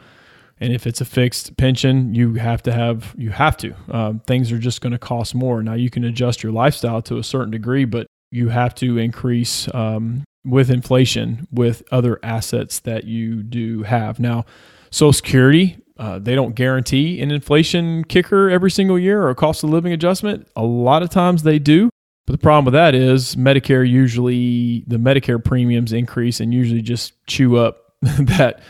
And 0.61 0.73
if 0.73 0.87
it's 0.87 1.01
a 1.01 1.05
fixed 1.05 1.57
pension, 1.57 2.15
you 2.15 2.35
have 2.35 2.63
to 2.63 2.73
have 2.73 3.13
you 3.19 3.31
have 3.31 3.57
to. 3.57 3.75
Uh, 3.91 4.13
things 4.29 4.53
are 4.53 4.59
just 4.59 4.81
going 4.81 4.93
to 4.93 4.99
cost 5.01 5.35
more. 5.35 5.65
Now 5.65 5.75
you 5.75 5.91
can 5.91 6.05
adjust 6.05 6.45
your 6.45 6.53
lifestyle 6.53 7.03
to 7.03 7.19
a 7.19 7.25
certain 7.25 7.51
degree, 7.51 7.87
but 7.87 8.07
you 8.31 8.51
have 8.51 8.73
to 8.77 8.99
increase 8.99 9.69
um, 9.75 10.23
with 10.45 10.71
inflation 10.71 11.47
with 11.53 11.83
other 11.93 12.19
assets 12.23 12.81
that 12.81 13.05
you 13.05 13.43
do 13.43 13.83
have. 13.85 14.19
Now, 14.19 14.45
Social 14.91 15.13
Security 15.13 15.83
uh, 15.99 16.19
they 16.19 16.35
don't 16.35 16.55
guarantee 16.55 17.21
an 17.21 17.31
inflation 17.31 18.03
kicker 18.05 18.51
every 18.51 18.73
single 18.73 18.99
year 18.99 19.23
or 19.23 19.31
a 19.31 19.35
cost 19.35 19.63
of 19.63 19.71
living 19.71 19.93
adjustment. 19.93 20.49
A 20.57 20.63
lot 20.63 21.03
of 21.03 21.11
times 21.11 21.43
they 21.45 21.61
do. 21.61 21.91
But 22.27 22.33
the 22.33 22.39
problem 22.39 22.65
with 22.65 22.75
that 22.75 22.95
is 22.95 23.37
Medicare 23.37 23.89
usually, 23.89 24.85
the 24.87 24.97
Medicare 24.97 25.43
premiums 25.43 25.93
increase 25.93 26.41
and 26.41 26.53
usually 26.53 26.83
just 26.83 27.15
chew 27.27 27.57
up 27.57 27.95
that 28.03 28.63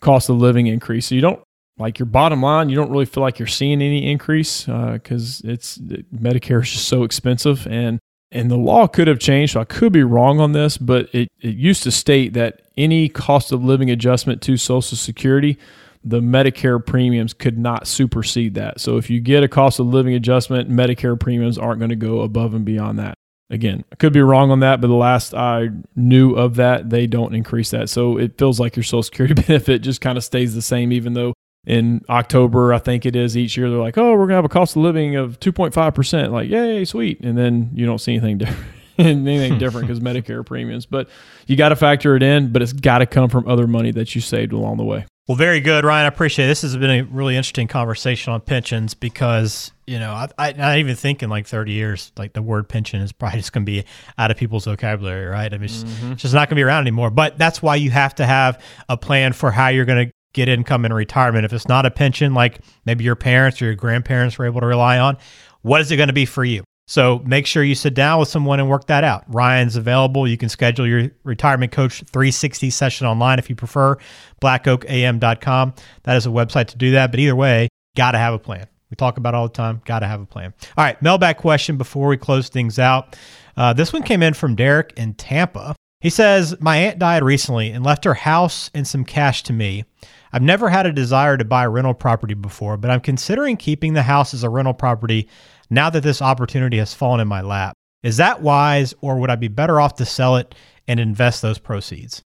cost 0.00 0.30
of 0.30 0.36
living 0.36 0.66
increase. 0.66 1.06
So 1.06 1.14
you 1.14 1.20
don't, 1.20 1.40
like 1.78 1.98
your 1.98 2.06
bottom 2.06 2.42
line, 2.42 2.68
you 2.68 2.76
don't 2.76 2.90
really 2.90 3.06
feel 3.06 3.22
like 3.22 3.38
you're 3.38 3.48
seeing 3.48 3.80
any 3.82 4.10
increase 4.10 4.64
because 4.64 5.42
uh, 5.44 5.50
it's 5.50 5.78
Medicare 5.78 6.62
is 6.62 6.70
just 6.70 6.88
so 6.88 7.04
expensive. 7.04 7.66
And 7.68 8.00
and 8.32 8.50
the 8.50 8.56
law 8.56 8.86
could 8.86 9.08
have 9.08 9.18
changed. 9.18 9.54
So 9.54 9.60
I 9.60 9.64
could 9.64 9.92
be 9.92 10.02
wrong 10.02 10.40
on 10.40 10.52
this, 10.52 10.78
but 10.78 11.12
it, 11.14 11.28
it 11.40 11.56
used 11.56 11.82
to 11.84 11.90
state 11.90 12.32
that 12.34 12.62
any 12.76 13.08
cost 13.08 13.52
of 13.52 13.64
living 13.64 13.90
adjustment 13.90 14.40
to 14.42 14.56
Social 14.56 14.96
Security 14.96 15.58
the 16.02 16.20
Medicare 16.20 16.84
premiums 16.84 17.34
could 17.34 17.58
not 17.58 17.86
supersede 17.86 18.54
that. 18.54 18.80
So 18.80 18.96
if 18.96 19.10
you 19.10 19.20
get 19.20 19.42
a 19.42 19.48
cost 19.48 19.80
of 19.80 19.86
living 19.86 20.14
adjustment, 20.14 20.70
Medicare 20.70 21.18
premiums 21.18 21.58
aren't 21.58 21.78
going 21.78 21.90
to 21.90 21.96
go 21.96 22.20
above 22.20 22.54
and 22.54 22.64
beyond 22.64 22.98
that. 22.98 23.14
Again, 23.50 23.84
I 23.92 23.96
could 23.96 24.12
be 24.12 24.22
wrong 24.22 24.50
on 24.50 24.60
that, 24.60 24.80
but 24.80 24.86
the 24.86 24.94
last 24.94 25.34
I 25.34 25.70
knew 25.96 26.34
of 26.34 26.54
that, 26.54 26.88
they 26.88 27.06
don't 27.06 27.34
increase 27.34 27.70
that. 27.70 27.90
So 27.90 28.16
it 28.16 28.38
feels 28.38 28.60
like 28.60 28.76
your 28.76 28.84
Social 28.84 29.02
Security 29.02 29.34
benefit 29.46 29.82
just 29.82 30.00
kind 30.00 30.16
of 30.16 30.24
stays 30.24 30.54
the 30.54 30.62
same, 30.62 30.92
even 30.92 31.14
though 31.14 31.34
in 31.66 32.02
October, 32.08 32.72
I 32.72 32.78
think 32.78 33.04
it 33.04 33.14
is 33.14 33.36
each 33.36 33.56
year. 33.56 33.68
They're 33.70 33.78
like, 33.78 33.98
oh, 33.98 34.14
we're 34.14 34.26
gonna 34.26 34.36
have 34.36 34.44
a 34.44 34.48
cost 34.48 34.76
of 34.76 34.82
living 34.82 35.16
of 35.16 35.38
2.5 35.40 35.94
percent. 35.94 36.32
Like, 36.32 36.48
yay, 36.48 36.84
sweet. 36.84 37.20
And 37.20 37.36
then 37.36 37.70
you 37.74 37.86
don't 37.86 37.98
see 37.98 38.12
anything 38.12 38.38
different. 38.38 38.66
anything 38.98 39.58
different 39.58 39.86
because 39.86 40.00
Medicare 40.00 40.44
premiums, 40.44 40.84
but 40.84 41.08
you 41.46 41.56
got 41.56 41.70
to 41.70 41.76
factor 41.76 42.16
it 42.16 42.22
in. 42.22 42.52
But 42.52 42.62
it's 42.62 42.72
got 42.72 42.98
to 42.98 43.06
come 43.06 43.30
from 43.30 43.48
other 43.48 43.66
money 43.66 43.92
that 43.92 44.14
you 44.14 44.20
saved 44.20 44.52
along 44.52 44.76
the 44.76 44.84
way. 44.84 45.06
Well, 45.30 45.36
very 45.36 45.60
good, 45.60 45.84
Ryan. 45.84 46.06
I 46.06 46.08
appreciate 46.08 46.46
it. 46.46 46.48
This 46.48 46.62
has 46.62 46.76
been 46.76 46.90
a 46.90 47.02
really 47.02 47.36
interesting 47.36 47.68
conversation 47.68 48.32
on 48.32 48.40
pensions 48.40 48.94
because, 48.94 49.70
you 49.86 50.00
know, 50.00 50.12
I, 50.12 50.28
I, 50.36 50.52
not 50.54 50.78
even 50.78 50.96
thinking 50.96 51.28
like 51.28 51.46
30 51.46 51.70
years, 51.70 52.10
like 52.18 52.32
the 52.32 52.42
word 52.42 52.68
pension 52.68 53.00
is 53.00 53.12
probably 53.12 53.38
just 53.38 53.52
going 53.52 53.64
to 53.64 53.70
be 53.70 53.84
out 54.18 54.32
of 54.32 54.36
people's 54.36 54.64
vocabulary, 54.64 55.26
right? 55.26 55.54
I 55.54 55.56
mean, 55.56 55.66
it's, 55.66 55.84
mm-hmm. 55.84 56.12
it's 56.12 56.22
just 56.22 56.34
not 56.34 56.48
going 56.48 56.56
to 56.56 56.60
be 56.60 56.64
around 56.64 56.80
anymore. 56.80 57.10
But 57.10 57.38
that's 57.38 57.62
why 57.62 57.76
you 57.76 57.92
have 57.92 58.16
to 58.16 58.26
have 58.26 58.60
a 58.88 58.96
plan 58.96 59.32
for 59.32 59.52
how 59.52 59.68
you're 59.68 59.84
going 59.84 60.08
to 60.08 60.12
get 60.32 60.48
income 60.48 60.84
in 60.84 60.92
retirement. 60.92 61.44
If 61.44 61.52
it's 61.52 61.68
not 61.68 61.86
a 61.86 61.90
pension, 61.90 62.34
like 62.34 62.60
maybe 62.84 63.04
your 63.04 63.16
parents 63.16 63.60
or 63.60 63.66
your 63.66 63.74
grandparents 63.74 64.38
were 64.38 64.46
able 64.46 64.60
to 64.60 64.66
rely 64.66 64.98
on, 64.98 65.16
what 65.62 65.80
is 65.80 65.90
it 65.90 65.96
going 65.96 66.08
to 66.08 66.12
be 66.12 66.26
for 66.26 66.44
you? 66.44 66.64
So 66.86 67.22
make 67.24 67.46
sure 67.46 67.62
you 67.62 67.76
sit 67.76 67.94
down 67.94 68.18
with 68.18 68.28
someone 68.28 68.58
and 68.58 68.68
work 68.68 68.88
that 68.88 69.04
out. 69.04 69.24
Ryan's 69.28 69.76
available. 69.76 70.26
You 70.26 70.36
can 70.36 70.48
schedule 70.48 70.88
your 70.88 71.10
retirement 71.22 71.70
coach 71.70 72.02
360 72.10 72.68
session 72.70 73.06
online 73.06 73.38
if 73.38 73.48
you 73.48 73.54
prefer. 73.54 73.96
blackoakam.com. 74.42 75.74
That 76.02 76.16
is 76.16 76.26
a 76.26 76.30
website 76.30 76.66
to 76.68 76.76
do 76.76 76.90
that. 76.92 77.12
But 77.12 77.20
either 77.20 77.36
way, 77.36 77.68
got 77.96 78.12
to 78.12 78.18
have 78.18 78.34
a 78.34 78.40
plan. 78.40 78.66
We 78.90 78.96
talk 78.96 79.18
about 79.18 79.36
all 79.36 79.46
the 79.46 79.54
time. 79.54 79.82
Got 79.84 80.00
to 80.00 80.08
have 80.08 80.20
a 80.20 80.26
plan. 80.26 80.52
All 80.76 80.84
right, 80.84 81.00
mailbag 81.00 81.36
question 81.36 81.76
before 81.76 82.08
we 82.08 82.16
close 82.16 82.48
things 82.48 82.80
out. 82.80 83.16
Uh, 83.56 83.72
this 83.72 83.92
one 83.92 84.02
came 84.02 84.22
in 84.22 84.34
from 84.34 84.56
Derek 84.56 84.92
in 84.96 85.14
Tampa. 85.14 85.76
He 86.00 86.10
says, 86.10 86.56
My 86.60 86.76
aunt 86.76 86.98
died 86.98 87.22
recently 87.22 87.70
and 87.70 87.84
left 87.84 88.04
her 88.04 88.14
house 88.14 88.68
and 88.74 88.84
some 88.84 89.04
cash 89.04 89.44
to 89.44 89.52
me. 89.52 89.84
I've 90.32 90.42
never 90.42 90.68
had 90.68 90.86
a 90.86 90.92
desire 90.92 91.36
to 91.36 91.44
buy 91.44 91.64
a 91.64 91.68
rental 91.68 91.94
property 91.94 92.34
before, 92.34 92.76
but 92.76 92.90
I'm 92.90 93.00
considering 93.00 93.56
keeping 93.56 93.94
the 93.94 94.02
house 94.02 94.32
as 94.34 94.42
a 94.42 94.48
rental 94.48 94.74
property 94.74 95.28
now 95.70 95.90
that 95.90 96.02
this 96.02 96.22
opportunity 96.22 96.78
has 96.78 96.94
fallen 96.94 97.20
in 97.20 97.28
my 97.28 97.40
lap. 97.40 97.74
Is 98.02 98.16
that 98.16 98.40
wise, 98.40 98.94
or 99.00 99.18
would 99.18 99.30
I 99.30 99.36
be 99.36 99.48
better 99.48 99.80
off 99.80 99.96
to 99.96 100.06
sell 100.06 100.36
it 100.36 100.54
and 100.88 100.98
invest 100.98 101.42
those 101.42 101.58
proceeds? 101.58 102.22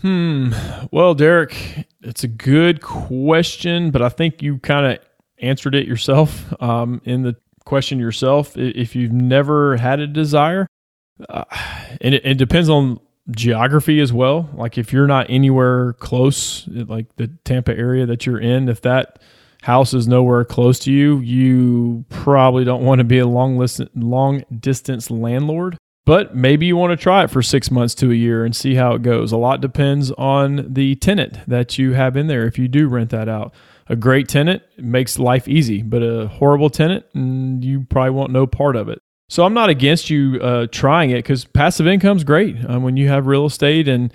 Hmm. 0.00 0.52
Well, 0.92 1.14
Derek, 1.14 1.86
it's 2.02 2.22
a 2.22 2.28
good 2.28 2.82
question, 2.82 3.90
but 3.90 4.02
I 4.02 4.08
think 4.08 4.42
you 4.42 4.58
kind 4.58 4.86
of 4.86 4.98
answered 5.38 5.74
it 5.74 5.86
yourself 5.86 6.52
um, 6.62 7.00
in 7.04 7.22
the 7.22 7.36
question 7.64 7.98
yourself. 7.98 8.56
If 8.56 8.94
you've 8.94 9.12
never 9.12 9.76
had 9.76 10.00
a 10.00 10.06
desire, 10.06 10.66
uh, 11.28 11.44
and 12.00 12.14
it, 12.14 12.26
it 12.26 12.38
depends 12.38 12.68
on 12.68 13.00
geography 13.30 14.00
as 14.00 14.12
well. 14.12 14.48
Like 14.54 14.78
if 14.78 14.92
you're 14.92 15.06
not 15.06 15.26
anywhere 15.28 15.94
close, 15.94 16.66
like 16.68 17.14
the 17.16 17.28
Tampa 17.44 17.76
area 17.76 18.06
that 18.06 18.26
you're 18.26 18.40
in, 18.40 18.68
if 18.68 18.80
that 18.82 19.20
house 19.62 19.92
is 19.94 20.06
nowhere 20.06 20.44
close 20.44 20.78
to 20.80 20.92
you, 20.92 21.18
you 21.20 22.04
probably 22.08 22.64
don't 22.64 22.84
want 22.84 23.00
to 23.00 23.04
be 23.04 23.18
a 23.18 23.26
long 23.26 23.58
list, 23.58 23.80
long 23.94 24.44
distance 24.60 25.10
landlord. 25.10 25.76
But 26.04 26.36
maybe 26.36 26.66
you 26.66 26.76
want 26.76 26.92
to 26.92 27.02
try 27.02 27.24
it 27.24 27.30
for 27.30 27.42
six 27.42 27.68
months 27.68 27.92
to 27.96 28.12
a 28.12 28.14
year 28.14 28.44
and 28.44 28.54
see 28.54 28.76
how 28.76 28.94
it 28.94 29.02
goes. 29.02 29.32
A 29.32 29.36
lot 29.36 29.60
depends 29.60 30.12
on 30.12 30.72
the 30.72 30.94
tenant 30.94 31.38
that 31.48 31.78
you 31.78 31.94
have 31.94 32.16
in 32.16 32.28
there 32.28 32.46
if 32.46 32.58
you 32.60 32.68
do 32.68 32.86
rent 32.86 33.10
that 33.10 33.28
out. 33.28 33.52
A 33.88 33.96
great 33.96 34.28
tenant 34.28 34.62
makes 34.78 35.18
life 35.18 35.48
easy, 35.48 35.82
but 35.82 36.04
a 36.04 36.28
horrible 36.28 36.70
tenant, 36.70 37.04
mm, 37.12 37.60
you 37.60 37.86
probably 37.90 38.10
won't 38.10 38.30
know 38.30 38.46
part 38.46 38.76
of 38.76 38.88
it. 38.88 39.00
So 39.28 39.44
I'm 39.44 39.54
not 39.54 39.70
against 39.70 40.08
you 40.08 40.40
uh, 40.40 40.66
trying 40.70 41.10
it 41.10 41.16
because 41.16 41.44
passive 41.44 41.86
income 41.86 42.16
is 42.16 42.24
great 42.24 42.56
um, 42.68 42.82
when 42.82 42.96
you 42.96 43.08
have 43.08 43.26
real 43.26 43.46
estate 43.46 43.88
and 43.88 44.12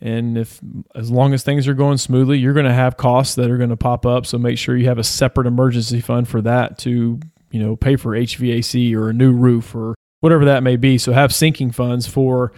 and 0.00 0.36
if 0.36 0.60
as 0.94 1.10
long 1.10 1.32
as 1.32 1.42
things 1.42 1.66
are 1.66 1.74
going 1.74 1.96
smoothly, 1.96 2.38
you're 2.38 2.52
going 2.52 2.66
to 2.66 2.72
have 2.72 2.96
costs 2.96 3.36
that 3.36 3.50
are 3.50 3.56
going 3.56 3.70
to 3.70 3.76
pop 3.76 4.04
up. 4.04 4.26
So 4.26 4.36
make 4.36 4.58
sure 4.58 4.76
you 4.76 4.86
have 4.86 4.98
a 4.98 5.04
separate 5.04 5.46
emergency 5.46 6.00
fund 6.00 6.28
for 6.28 6.42
that 6.42 6.78
to 6.78 7.20
you 7.50 7.60
know 7.60 7.76
pay 7.76 7.96
for 7.96 8.10
HVAC 8.10 8.94
or 8.94 9.10
a 9.10 9.12
new 9.12 9.32
roof 9.32 9.74
or 9.74 9.94
whatever 10.20 10.44
that 10.46 10.62
may 10.62 10.76
be. 10.76 10.98
So 10.98 11.12
have 11.12 11.34
sinking 11.34 11.72
funds 11.72 12.06
for 12.06 12.52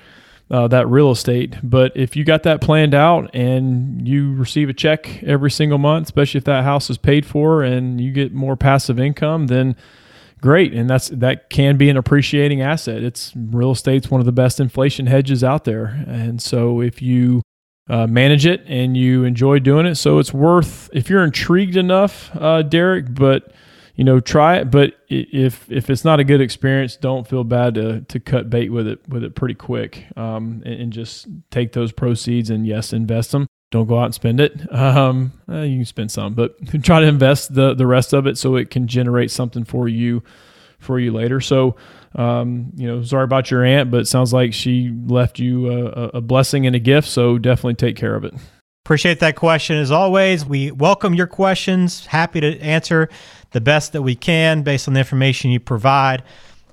uh, 0.51 0.69
that 0.69 0.89
real 0.89 1.11
estate. 1.11 1.57
But 1.63 1.93
if 1.97 2.17
you 2.17 2.25
got 2.25 2.45
that 2.45 2.61
planned 2.61 2.95
out 2.95 3.31
and 3.35 4.07
you 4.07 4.35
receive 4.35 4.69
a 4.69 4.73
check 4.73 5.23
every 5.25 5.51
single 5.51 5.79
month, 5.79 6.07
especially 6.07 6.39
if 6.39 6.45
that 6.45 6.65
house 6.65 6.89
is 6.89 6.99
paid 6.99 7.27
for 7.27 7.63
and 7.63 8.01
you 8.01 8.13
get 8.13 8.33
more 8.33 8.57
passive 8.57 9.01
income, 9.01 9.49
then 9.49 9.77
great. 10.41 10.73
And 10.73 10.89
that's 10.89 11.09
that 11.09 11.51
can 11.51 11.77
be 11.77 11.89
an 11.89 11.97
appreciating 11.97 12.61
asset. 12.61 13.03
It's 13.03 13.33
real 13.37 13.73
estate's 13.73 14.11
one 14.11 14.21
of 14.21 14.27
the 14.27 14.33
best 14.33 14.61
inflation 14.61 15.07
hedges 15.07 15.43
out 15.43 15.65
there. 15.65 16.05
And 16.07 16.41
so 16.41 16.81
if 16.81 17.01
you 17.03 17.43
uh, 17.89 18.07
manage 18.07 18.47
it 18.47 18.65
and 18.67 18.97
you 18.97 19.23
enjoy 19.23 19.61
doing 19.61 19.87
it 19.87 19.95
so 19.95 20.19
it's 20.19 20.35
worth 20.35 20.91
if 20.93 21.09
you're 21.09 21.23
intrigued 21.23 21.77
enough 21.77 22.35
uh, 22.35 22.61
derek 22.61 23.15
but 23.15 23.53
you 23.95 24.05
know 24.05 24.21
try 24.21 24.57
it. 24.57 24.71
But 24.71 24.95
if 25.09 25.71
if 25.71 25.91
it's 25.91 26.05
not 26.05 26.21
a 26.21 26.25
good 26.25 26.41
experience 26.41 26.97
don't 26.97 27.27
feel 27.27 27.45
bad 27.45 27.75
to 27.75 28.03
to 28.03 28.21
cut 28.21 28.51
bait 28.51 28.71
with 28.71 28.87
it 28.87 29.09
with 29.09 29.25
it 29.25 29.35
pretty 29.35 29.55
quick. 29.55 30.05
Um, 30.17 30.63
and, 30.65 30.81
and 30.81 30.93
just 30.93 31.27
take 31.51 31.73
those 31.73 31.93
proceeds 31.93 32.51
and 32.51 32.67
yes 32.67 32.93
invest 32.93 33.33
them 33.33 33.46
don't 33.71 33.87
go 33.87 33.99
out 33.99 34.07
and 34.07 34.15
spend 34.15 34.41
it. 34.41 34.61
Um, 34.77 35.33
eh, 35.51 35.63
you 35.65 35.79
can 35.79 35.85
spend 35.85 36.11
some, 36.11 36.35
but 36.35 36.55
try 36.83 37.01
to 37.01 37.07
invest 37.07 37.55
the 37.55 37.75
the 37.75 37.87
rest 37.87 38.13
of 38.13 38.27
it 38.27 38.39
so 38.39 38.57
it 38.57 38.71
can 38.71 38.87
generate 38.87 39.31
something 39.31 39.65
for 39.65 39.89
you 39.89 40.23
for 40.79 40.99
you 40.99 41.13
later. 41.13 41.41
So, 41.41 41.77
um, 42.15 42.73
you 42.77 42.87
know, 42.87 43.03
sorry 43.03 43.25
about 43.25 43.51
your 43.51 43.65
aunt, 43.65 43.91
but 43.91 44.07
sounds 44.07 44.33
like 44.33 44.53
she 44.53 44.95
left 45.07 45.39
you 45.39 45.71
a, 45.71 46.11
a 46.15 46.21
blessing 46.21 46.67
and 46.67 46.77
a 46.77 46.79
gift. 46.79 47.09
So 47.09 47.39
definitely 47.39 47.75
take 47.75 47.97
care 47.97 48.15
of 48.15 48.25
it. 48.25 48.35
Appreciate 48.85 49.19
that 49.21 49.35
question 49.35 49.77
as 49.77 49.91
always. 49.91 50.47
We 50.47 50.71
welcome 50.71 51.15
your 51.15 51.27
questions. 51.27 52.07
Happy 52.07 52.41
to 52.41 52.61
answer 52.61 53.09
the 53.51 53.61
best 53.61 53.93
that 53.95 54.03
we 54.03 54.15
can 54.15 54.63
based 54.63 54.87
on 54.87 54.95
the 54.95 55.01
information 55.01 55.51
you 55.51 55.59
provide. 55.59 56.23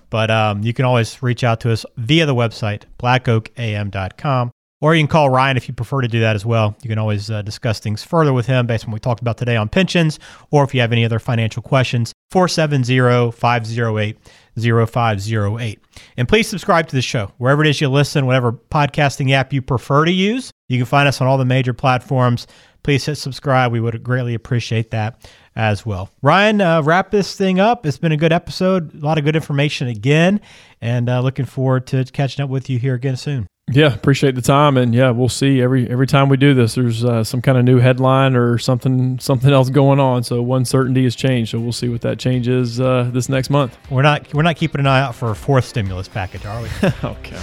But 0.10 0.30
um, 0.30 0.62
you 0.62 0.74
can 0.74 0.86
always 0.86 1.24
reach 1.24 1.44
out 1.44 1.62
to 1.62 1.72
us 1.72 1.88
via 1.98 2.28
the 2.28 2.36
website, 2.36 2.84
blackoakam.com. 3.00 4.52
Or 4.84 4.94
you 4.94 5.00
can 5.00 5.08
call 5.08 5.30
Ryan 5.30 5.56
if 5.56 5.70
you 5.70 5.74
prefer 5.74 6.02
to 6.02 6.10
do 6.10 6.20
that 6.20 6.36
as 6.36 6.46
well. 6.46 6.76
You 6.84 6.90
can 6.90 7.00
always 7.00 7.32
uh, 7.32 7.42
discuss 7.42 7.80
things 7.80 8.04
further 8.04 8.34
with 8.34 8.48
him 8.48 8.68
based 8.68 8.84
on 8.84 8.92
what 8.92 8.98
we 8.98 9.00
talked 9.00 9.22
about 9.22 9.38
today 9.38 9.56
on 9.56 9.70
pensions, 9.70 10.20
or 10.52 10.66
if 10.66 10.76
you 10.76 10.82
have 10.82 10.92
any 10.92 11.06
other 11.06 11.20
financial 11.20 11.64
questions, 11.64 12.12
470 12.32 13.32
508 13.32 14.18
0508. 14.60 15.80
And 16.18 16.28
please 16.28 16.50
subscribe 16.50 16.88
to 16.90 16.98
the 16.98 17.02
show 17.02 17.32
wherever 17.38 17.64
it 17.64 17.70
is 17.70 17.80
you 17.80 17.88
listen, 17.88 18.26
whatever 18.26 18.52
podcasting 18.52 19.32
app 19.32 19.54
you 19.54 19.62
prefer 19.62 20.04
to 20.04 20.12
use. 20.12 20.52
You 20.68 20.80
can 20.80 20.86
find 20.86 21.08
us 21.08 21.22
on 21.22 21.28
all 21.28 21.38
the 21.38 21.46
major 21.46 21.74
platforms. 21.74 22.46
Please 22.84 23.06
hit 23.06 23.16
subscribe. 23.16 23.72
We 23.72 23.80
would 23.80 24.04
greatly 24.04 24.34
appreciate 24.34 24.92
that 24.92 25.32
as 25.56 25.86
well. 25.86 26.10
Ryan, 26.22 26.60
uh, 26.60 26.82
wrap 26.82 27.10
this 27.10 27.38
thing 27.38 27.58
up. 27.58 27.86
It's 27.86 27.98
been 27.98 28.12
a 28.12 28.18
good 28.18 28.34
episode, 28.34 28.94
a 28.96 28.98
lot 28.98 29.18
of 29.18 29.24
good 29.24 29.38
information 29.38 29.88
again, 29.88 30.42
and 30.82 31.08
uh, 31.08 31.22
looking 31.22 31.46
forward 31.46 31.88
to 31.88 32.04
catching 32.04 32.44
up 32.44 32.50
with 32.50 32.70
you 32.70 32.80
here 32.80 32.96
again 32.96 33.16
soon. 33.16 33.48
Yeah, 33.72 33.94
appreciate 33.94 34.36
the 34.36 34.42
time, 34.42 34.76
and 34.76 34.94
yeah, 34.94 35.12
we'll 35.12 35.30
see 35.30 35.62
every 35.62 35.90
every 35.90 36.06
time 36.06 36.28
we 36.28 36.36
do 36.36 36.54
this. 36.54 36.76
There's 36.76 37.06
uh, 37.06 37.24
some 37.24 37.42
kind 37.42 37.58
of 37.58 37.64
new 37.64 37.80
headline 37.80 38.36
or 38.36 38.58
something 38.58 39.18
something 39.20 39.52
else 39.52 39.70
going 39.70 40.02
on. 40.02 40.24
So 40.24 40.42
one 40.42 40.66
certainty 40.66 41.06
has 41.06 41.16
changed. 41.16 41.52
So 41.52 41.60
we'll 41.60 41.72
see 41.72 41.88
what 41.88 42.02
that 42.02 42.20
change 42.20 42.50
is 42.50 42.82
uh, 42.82 43.10
this 43.14 43.30
next 43.30 43.50
month. 43.50 43.78
We're 43.90 44.02
not 44.02 44.32
we're 44.34 44.44
not 44.44 44.58
keeping 44.58 44.80
an 44.80 44.88
eye 44.88 45.00
out 45.00 45.16
for 45.16 45.32
a 45.32 45.36
fourth 45.36 45.64
stimulus 45.66 46.10
package, 46.10 46.46
are 46.46 46.62
we? 46.62 46.70
okay. 47.04 47.40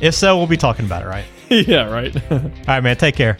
if 0.00 0.14
so, 0.14 0.36
we'll 0.36 0.46
be 0.46 0.56
talking 0.56 0.84
about 0.84 1.02
it, 1.02 1.06
right? 1.06 1.24
yeah, 1.50 1.90
right. 1.90 2.14
All 2.32 2.40
right, 2.68 2.80
man. 2.80 2.96
Take 2.96 3.16
care. 3.16 3.36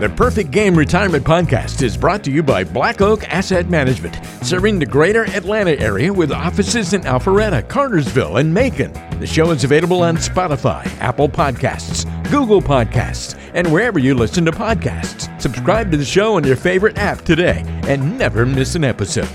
The 0.00 0.08
Perfect 0.08 0.50
Game 0.50 0.74
Retirement 0.74 1.22
Podcast 1.24 1.80
is 1.80 1.96
brought 1.96 2.24
to 2.24 2.30
you 2.32 2.42
by 2.42 2.64
Black 2.64 3.00
Oak 3.00 3.22
Asset 3.32 3.70
Management, 3.70 4.18
serving 4.42 4.80
the 4.80 4.86
greater 4.86 5.22
Atlanta 5.26 5.78
area 5.78 6.12
with 6.12 6.32
offices 6.32 6.94
in 6.94 7.02
Alpharetta, 7.02 7.68
Cartersville, 7.68 8.38
and 8.38 8.52
Macon. 8.52 8.92
The 9.20 9.26
show 9.26 9.52
is 9.52 9.62
available 9.62 10.02
on 10.02 10.16
Spotify, 10.16 10.84
Apple 10.98 11.28
Podcasts, 11.28 12.04
Google 12.28 12.60
Podcasts, 12.60 13.38
and 13.54 13.70
wherever 13.72 14.00
you 14.00 14.14
listen 14.16 14.44
to 14.46 14.50
podcasts. 14.50 15.30
Subscribe 15.40 15.92
to 15.92 15.96
the 15.96 16.04
show 16.04 16.34
on 16.34 16.42
your 16.44 16.56
favorite 16.56 16.98
app 16.98 17.20
today 17.22 17.62
and 17.86 18.18
never 18.18 18.44
miss 18.44 18.74
an 18.74 18.82
episode. 18.82 19.28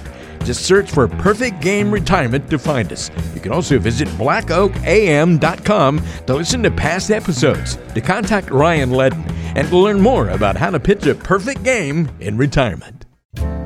Just 0.50 0.66
search 0.66 0.90
for 0.90 1.08
Perfect 1.08 1.62
Game 1.62 1.92
Retirement 1.92 2.50
to 2.50 2.58
find 2.58 2.92
us. 2.92 3.12
You 3.36 3.40
can 3.40 3.52
also 3.52 3.78
visit 3.78 4.08
blackoakam.com 4.08 6.02
to 6.26 6.34
listen 6.34 6.64
to 6.64 6.72
past 6.72 7.12
episodes, 7.12 7.78
to 7.94 8.02
contact 8.02 8.50
Ryan 8.50 8.90
Ledden, 8.90 9.32
and 9.56 9.68
to 9.68 9.78
learn 9.78 10.02
more 10.02 10.30
about 10.30 10.58
how 10.58 10.72
to 10.72 10.80
pitch 10.80 11.06
a 11.06 11.14
perfect 11.14 11.62
game 11.62 12.10
in 12.20 12.36
retirement. 12.36 12.99